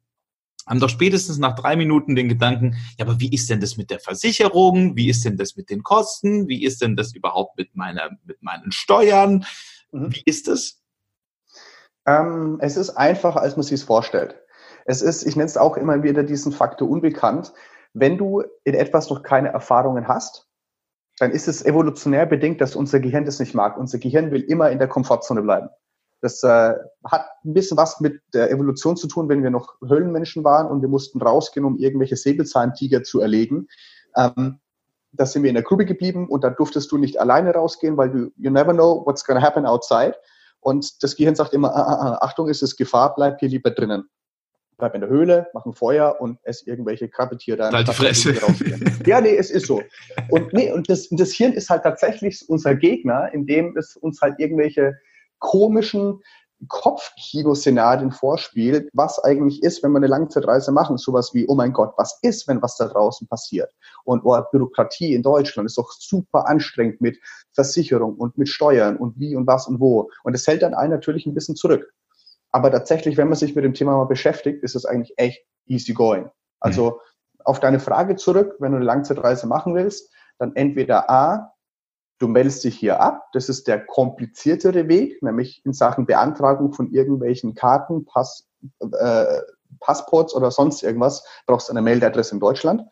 haben 0.66 0.80
doch 0.80 0.88
spätestens 0.88 1.36
nach 1.36 1.54
drei 1.54 1.76
Minuten 1.76 2.14
den 2.14 2.30
Gedanken, 2.30 2.76
ja, 2.96 3.04
aber 3.04 3.20
wie 3.20 3.30
ist 3.30 3.50
denn 3.50 3.60
das 3.60 3.76
mit 3.76 3.90
der 3.90 4.00
Versicherung? 4.00 4.96
Wie 4.96 5.10
ist 5.10 5.26
denn 5.26 5.36
das 5.36 5.54
mit 5.54 5.68
den 5.68 5.82
Kosten? 5.82 6.48
Wie 6.48 6.64
ist 6.64 6.80
denn 6.80 6.96
das 6.96 7.14
überhaupt 7.14 7.58
mit 7.58 7.76
meiner, 7.76 8.16
mit 8.24 8.42
meinen 8.42 8.72
Steuern? 8.72 9.44
Mhm. 9.90 10.14
Wie 10.14 10.22
ist 10.24 10.48
es? 10.48 10.80
Ähm, 12.06 12.56
es 12.62 12.78
ist 12.78 12.88
einfacher, 12.88 13.42
als 13.42 13.56
man 13.56 13.64
sich 13.64 13.74
es 13.74 13.82
vorstellt. 13.82 14.34
Es 14.86 15.02
ist, 15.02 15.26
ich 15.26 15.36
nenne 15.36 15.50
es 15.50 15.58
auch 15.58 15.76
immer 15.76 16.02
wieder 16.02 16.22
diesen 16.22 16.52
Faktor 16.52 16.88
unbekannt. 16.88 17.52
Wenn 17.92 18.16
du 18.16 18.44
in 18.64 18.72
etwas 18.72 19.10
noch 19.10 19.22
keine 19.22 19.48
Erfahrungen 19.50 20.08
hast, 20.08 20.48
dann 21.18 21.30
ist 21.30 21.48
es 21.48 21.64
evolutionär 21.64 22.26
bedingt, 22.26 22.60
dass 22.60 22.76
unser 22.76 23.00
Gehirn 23.00 23.24
das 23.24 23.38
nicht 23.38 23.54
mag. 23.54 23.76
Unser 23.76 23.98
Gehirn 23.98 24.30
will 24.30 24.42
immer 24.42 24.70
in 24.70 24.78
der 24.78 24.88
Komfortzone 24.88 25.42
bleiben. 25.42 25.68
Das 26.20 26.42
äh, 26.44 26.74
hat 27.04 27.26
ein 27.44 27.52
bisschen 27.52 27.76
was 27.76 28.00
mit 28.00 28.20
der 28.32 28.50
Evolution 28.50 28.96
zu 28.96 29.08
tun, 29.08 29.28
wenn 29.28 29.42
wir 29.42 29.50
noch 29.50 29.74
Höhlenmenschen 29.86 30.44
waren 30.44 30.68
und 30.68 30.80
wir 30.80 30.88
mussten 30.88 31.20
rausgehen, 31.20 31.66
um 31.66 31.78
irgendwelche 31.78 32.16
Säbelzahntiger 32.16 33.02
zu 33.02 33.20
erlegen. 33.20 33.66
Ähm, 34.16 34.60
da 35.10 35.26
sind 35.26 35.42
wir 35.42 35.50
in 35.50 35.56
der 35.56 35.64
Grube 35.64 35.84
geblieben 35.84 36.28
und 36.28 36.44
da 36.44 36.50
durftest 36.50 36.90
du 36.92 36.96
nicht 36.96 37.20
alleine 37.20 37.52
rausgehen, 37.52 37.96
weil 37.96 38.10
du, 38.10 38.30
you 38.36 38.50
never 38.50 38.72
know 38.72 39.04
what's 39.04 39.24
gonna 39.24 39.42
happen 39.42 39.66
outside. 39.66 40.14
Und 40.60 41.02
das 41.02 41.16
Gehirn 41.16 41.34
sagt 41.34 41.52
immer, 41.52 41.74
ah, 41.74 41.82
ah, 41.82 42.12
ah, 42.12 42.18
Achtung, 42.22 42.48
ist 42.48 42.76
Gefahr, 42.76 43.14
bleib 43.16 43.40
hier 43.40 43.48
lieber 43.48 43.70
drinnen. 43.70 44.08
Bleib 44.82 44.96
in 44.96 45.00
der 45.00 45.10
Höhle, 45.10 45.46
mach 45.54 45.64
ein 45.64 45.74
Feuer 45.74 46.16
und 46.18 46.40
ess 46.42 46.66
irgendwelche 46.66 47.08
Krabbetiere. 47.08 47.70
Halt 47.70 47.86
die 47.86 47.92
Fresse. 47.92 48.34
ja, 49.06 49.20
nee, 49.20 49.36
es 49.36 49.48
ist 49.48 49.66
so. 49.66 49.80
Und, 50.28 50.52
nee, 50.52 50.72
und 50.72 50.90
das, 50.90 51.08
das 51.12 51.30
Hirn 51.30 51.52
ist 51.52 51.70
halt 51.70 51.84
tatsächlich 51.84 52.44
unser 52.48 52.74
Gegner, 52.74 53.32
indem 53.32 53.76
es 53.76 53.96
uns 53.96 54.20
halt 54.20 54.40
irgendwelche 54.40 54.98
komischen 55.38 56.18
Kopfkino-Szenarien 56.66 58.10
vorspielt, 58.10 58.90
was 58.92 59.22
eigentlich 59.22 59.62
ist, 59.62 59.84
wenn 59.84 59.92
wir 59.92 59.98
eine 59.98 60.08
Langzeitreise 60.08 60.72
machen. 60.72 60.98
Sowas 60.98 61.32
wie, 61.32 61.46
oh 61.46 61.54
mein 61.54 61.72
Gott, 61.72 61.94
was 61.96 62.18
ist, 62.22 62.48
wenn 62.48 62.60
was 62.60 62.76
da 62.76 62.88
draußen 62.88 63.28
passiert? 63.28 63.72
Und 64.02 64.22
oh, 64.24 64.36
Bürokratie 64.50 65.14
in 65.14 65.22
Deutschland 65.22 65.66
ist 65.66 65.78
doch 65.78 65.92
super 65.92 66.48
anstrengend 66.48 67.00
mit 67.00 67.20
Versicherung 67.52 68.16
und 68.16 68.36
mit 68.36 68.48
Steuern 68.48 68.96
und 68.96 69.16
wie 69.20 69.36
und 69.36 69.46
was 69.46 69.68
und 69.68 69.78
wo. 69.78 70.10
Und 70.24 70.34
es 70.34 70.44
hält 70.48 70.62
dann 70.62 70.74
einen 70.74 70.92
natürlich 70.92 71.24
ein 71.26 71.34
bisschen 71.34 71.54
zurück. 71.54 71.92
Aber 72.52 72.70
tatsächlich, 72.70 73.16
wenn 73.16 73.28
man 73.28 73.36
sich 73.36 73.54
mit 73.54 73.64
dem 73.64 73.74
Thema 73.74 73.96
mal 73.96 74.04
beschäftigt, 74.04 74.62
ist 74.62 74.76
es 74.76 74.84
eigentlich 74.84 75.14
echt 75.16 75.44
easy 75.66 75.94
going. 75.94 76.30
Also 76.60 76.90
mhm. 76.90 77.40
auf 77.44 77.60
deine 77.60 77.80
Frage 77.80 78.16
zurück, 78.16 78.56
wenn 78.58 78.72
du 78.72 78.76
eine 78.76 78.84
Langzeitreise 78.84 79.46
machen 79.46 79.74
willst, 79.74 80.12
dann 80.38 80.54
entweder 80.54 81.10
A, 81.10 81.52
Du 82.22 82.28
meldest 82.28 82.62
dich 82.62 82.78
hier 82.78 83.00
ab. 83.00 83.26
Das 83.32 83.48
ist 83.48 83.66
der 83.66 83.84
kompliziertere 83.84 84.86
Weg, 84.86 85.20
nämlich 85.24 85.60
in 85.66 85.72
Sachen 85.72 86.06
Beantragung 86.06 86.72
von 86.72 86.92
irgendwelchen 86.92 87.56
Karten, 87.56 88.04
Pass, 88.04 88.48
äh, 88.80 89.40
Passports 89.80 90.32
oder 90.32 90.52
sonst 90.52 90.84
irgendwas, 90.84 91.26
brauchst 91.48 91.68
du 91.68 91.72
eine 91.72 91.82
Meldeadresse 91.82 92.34
in 92.34 92.38
Deutschland. 92.38 92.84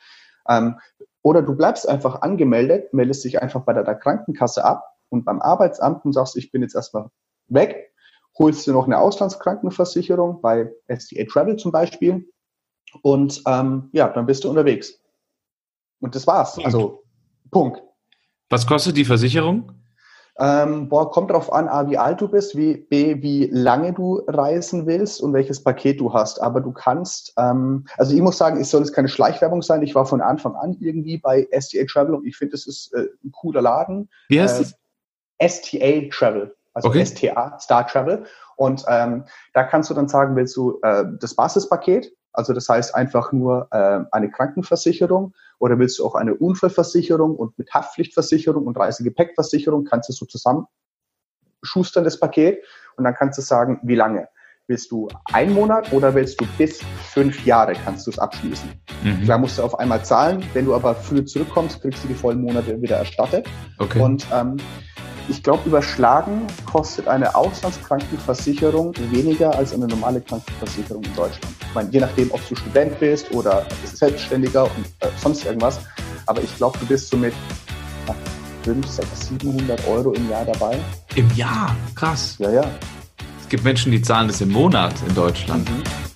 Ähm, 0.49 0.81
oder 1.23 1.43
du 1.43 1.55
bleibst 1.55 1.89
einfach 1.89 2.23
angemeldet, 2.23 2.93
meldest 2.93 3.23
dich 3.23 3.41
einfach 3.41 3.61
bei 3.61 3.73
der 3.73 3.85
Krankenkasse 3.95 4.65
ab 4.65 4.85
und 5.11 5.25
beim 5.25 5.41
Arbeitsamt 5.41 6.05
und 6.05 6.13
sagst, 6.13 6.37
ich 6.37 6.51
bin 6.51 6.63
jetzt 6.63 6.75
erstmal 6.75 7.09
weg, 7.47 7.90
holst 8.41 8.67
du 8.67 8.73
noch 8.73 8.87
eine 8.87 8.99
Auslandskrankenversicherung 8.99 10.41
bei 10.41 10.73
SDA 10.89 11.25
Travel 11.25 11.57
zum 11.57 11.71
Beispiel 11.71 12.27
und 13.03 13.43
ähm, 13.47 13.91
ja, 13.93 14.09
dann 14.09 14.27
bist 14.27 14.43
du 14.43 14.49
unterwegs. 14.49 14.99
Und 16.01 16.15
das 16.15 16.27
war's. 16.27 16.59
Also 16.65 17.05
Punkt. 17.51 17.83
Was 18.49 18.67
kostet 18.67 18.97
die 18.97 19.05
Versicherung? 19.05 19.71
Ähm, 20.39 20.89
boah, 20.89 21.11
kommt 21.11 21.29
darauf 21.29 21.53
an, 21.53 21.69
A, 21.69 21.89
wie 21.91 21.99
alt 21.99 22.23
du 22.23 22.29
bist, 22.29 22.57
wie, 22.57 22.79
B, 22.79 23.23
wie 23.23 23.51
lange 23.53 23.93
du 23.93 24.23
reisen 24.27 24.87
willst 24.87 25.21
und 25.21 25.35
welches 25.35 25.63
Paket 25.63 26.01
du 26.01 26.15
hast. 26.15 26.41
Aber 26.41 26.63
du 26.63 26.73
kannst, 26.73 27.35
ähm, 27.37 27.87
also 27.99 28.15
ich 28.15 28.23
muss 28.23 28.39
sagen, 28.39 28.59
es 28.59 28.71
soll 28.71 28.81
jetzt 28.81 28.95
keine 28.95 29.09
Schleichwerbung 29.09 29.61
sein. 29.61 29.83
Ich 29.83 29.95
war 29.95 30.07
von 30.07 30.23
Anfang 30.23 30.55
an 30.55 30.79
irgendwie 30.81 31.19
bei 31.19 31.47
STA 31.53 31.85
Travel 31.85 32.15
und 32.15 32.27
ich 32.27 32.39
finde, 32.39 32.55
es 32.55 32.67
ist 32.67 32.95
äh, 32.95 33.09
ein 33.23 33.33
cooler 33.33 33.61
Laden. 33.61 34.09
Wie 34.29 34.41
heißt 34.41 34.63
es? 34.63 34.75
Äh, 35.37 35.49
STA 35.49 36.09
Travel, 36.11 36.57
also 36.85 36.89
okay. 36.89 37.05
STA, 37.05 37.59
Star 37.59 37.87
Travel. 37.87 38.25
Und 38.57 38.85
ähm, 38.89 39.25
da 39.55 39.65
kannst 39.65 39.91
du 39.91 39.95
dann 39.95 40.09
sagen, 40.09 40.37
willst 40.37 40.57
du 40.57 40.81
äh, 40.83 41.05
das 41.19 41.35
Basispaket, 41.35 42.13
also 42.33 42.53
das 42.53 42.69
heißt 42.69 42.95
einfach 42.95 43.33
nur 43.33 43.69
äh, 43.71 44.01
eine 44.13 44.31
Krankenversicherung 44.31 45.35
oder 45.59 45.79
willst 45.79 45.99
du 45.99 46.07
auch 46.07 46.15
eine 46.15 46.35
Unfallversicherung 46.35 47.37
und 47.37 47.59
mit 47.59 47.73
Haftpflichtversicherung 47.73 48.67
und 48.67 48.79
Reisegepäckversicherung 48.79 49.85
kannst 49.85 50.09
du 50.09 50.13
so 50.13 50.27
zusammen 50.27 50.67
schustern 51.63 52.05
das 52.05 52.19
Paket 52.19 52.63
und 52.97 53.05
dann 53.05 53.15
kannst 53.15 53.39
du 53.39 53.43
sagen, 53.43 53.81
wie 53.83 53.95
lange. 53.95 54.29
Willst 54.67 54.93
du 54.93 55.09
ein 55.25 55.53
Monat 55.53 55.93
oder 55.93 56.15
willst 56.15 56.41
du 56.41 56.47
bis 56.57 56.81
fünf 57.13 57.45
Jahre 57.45 57.73
kannst 57.73 58.07
du 58.07 58.13
es 58.13 58.21
abschließen? 58.21 58.71
Mhm. 59.03 59.25
Klar 59.25 59.39
musst 59.39 59.59
du 59.59 59.65
auf 59.65 59.77
einmal 59.77 60.05
zahlen, 60.05 60.45
wenn 60.53 60.65
du 60.65 60.75
aber 60.77 60.95
früh 60.95 61.25
zurückkommst, 61.25 61.83
kriegst 61.83 62.05
du 62.05 62.09
die 62.09 62.15
vollen 62.15 62.41
Monate 62.41 62.81
wieder 62.81 62.99
erstattet. 62.99 63.49
Okay. 63.79 64.01
Und 64.01 64.27
ähm, 64.33 64.59
ich 65.31 65.45
glaube, 65.45 65.63
überschlagen 65.69 66.43
kostet 66.67 67.07
eine 67.07 67.35
Auslandskrankenversicherung 67.35 68.93
weniger 69.11 69.55
als 69.57 69.73
eine 69.73 69.87
normale 69.87 70.21
Krankenversicherung 70.21 71.05
in 71.05 71.15
Deutschland. 71.15 71.55
Ich 71.61 71.75
meine, 71.75 71.89
je 71.91 72.01
nachdem, 72.01 72.33
ob 72.33 72.47
du 72.49 72.57
Student 72.57 72.99
bist 72.99 73.31
oder 73.31 73.65
Selbstständiger 73.85 74.65
und 74.65 74.87
äh, 74.99 75.09
sonst 75.17 75.45
irgendwas. 75.47 75.81
Aber 76.27 76.43
ich 76.43 76.55
glaube, 76.57 76.79
du 76.81 76.87
bist 76.87 77.09
so 77.09 77.17
mit 77.17 77.33
5, 78.65 78.87
6, 78.87 79.29
700 79.41 79.87
Euro 79.87 80.13
im 80.13 80.29
Jahr 80.29 80.45
dabei. 80.45 80.79
Im 81.15 81.31
Jahr? 81.35 81.77
Krass. 81.95 82.37
Ja, 82.39 82.51
ja. 82.51 82.65
Es 83.41 83.49
gibt 83.49 83.65
Menschen, 83.65 83.93
die 83.93 84.03
zahlen 84.03 84.29
das 84.29 84.41
im 84.41 84.51
Monat 84.51 84.95
in 85.09 85.15
Deutschland. 85.15 85.71
Mhm. 85.71 86.10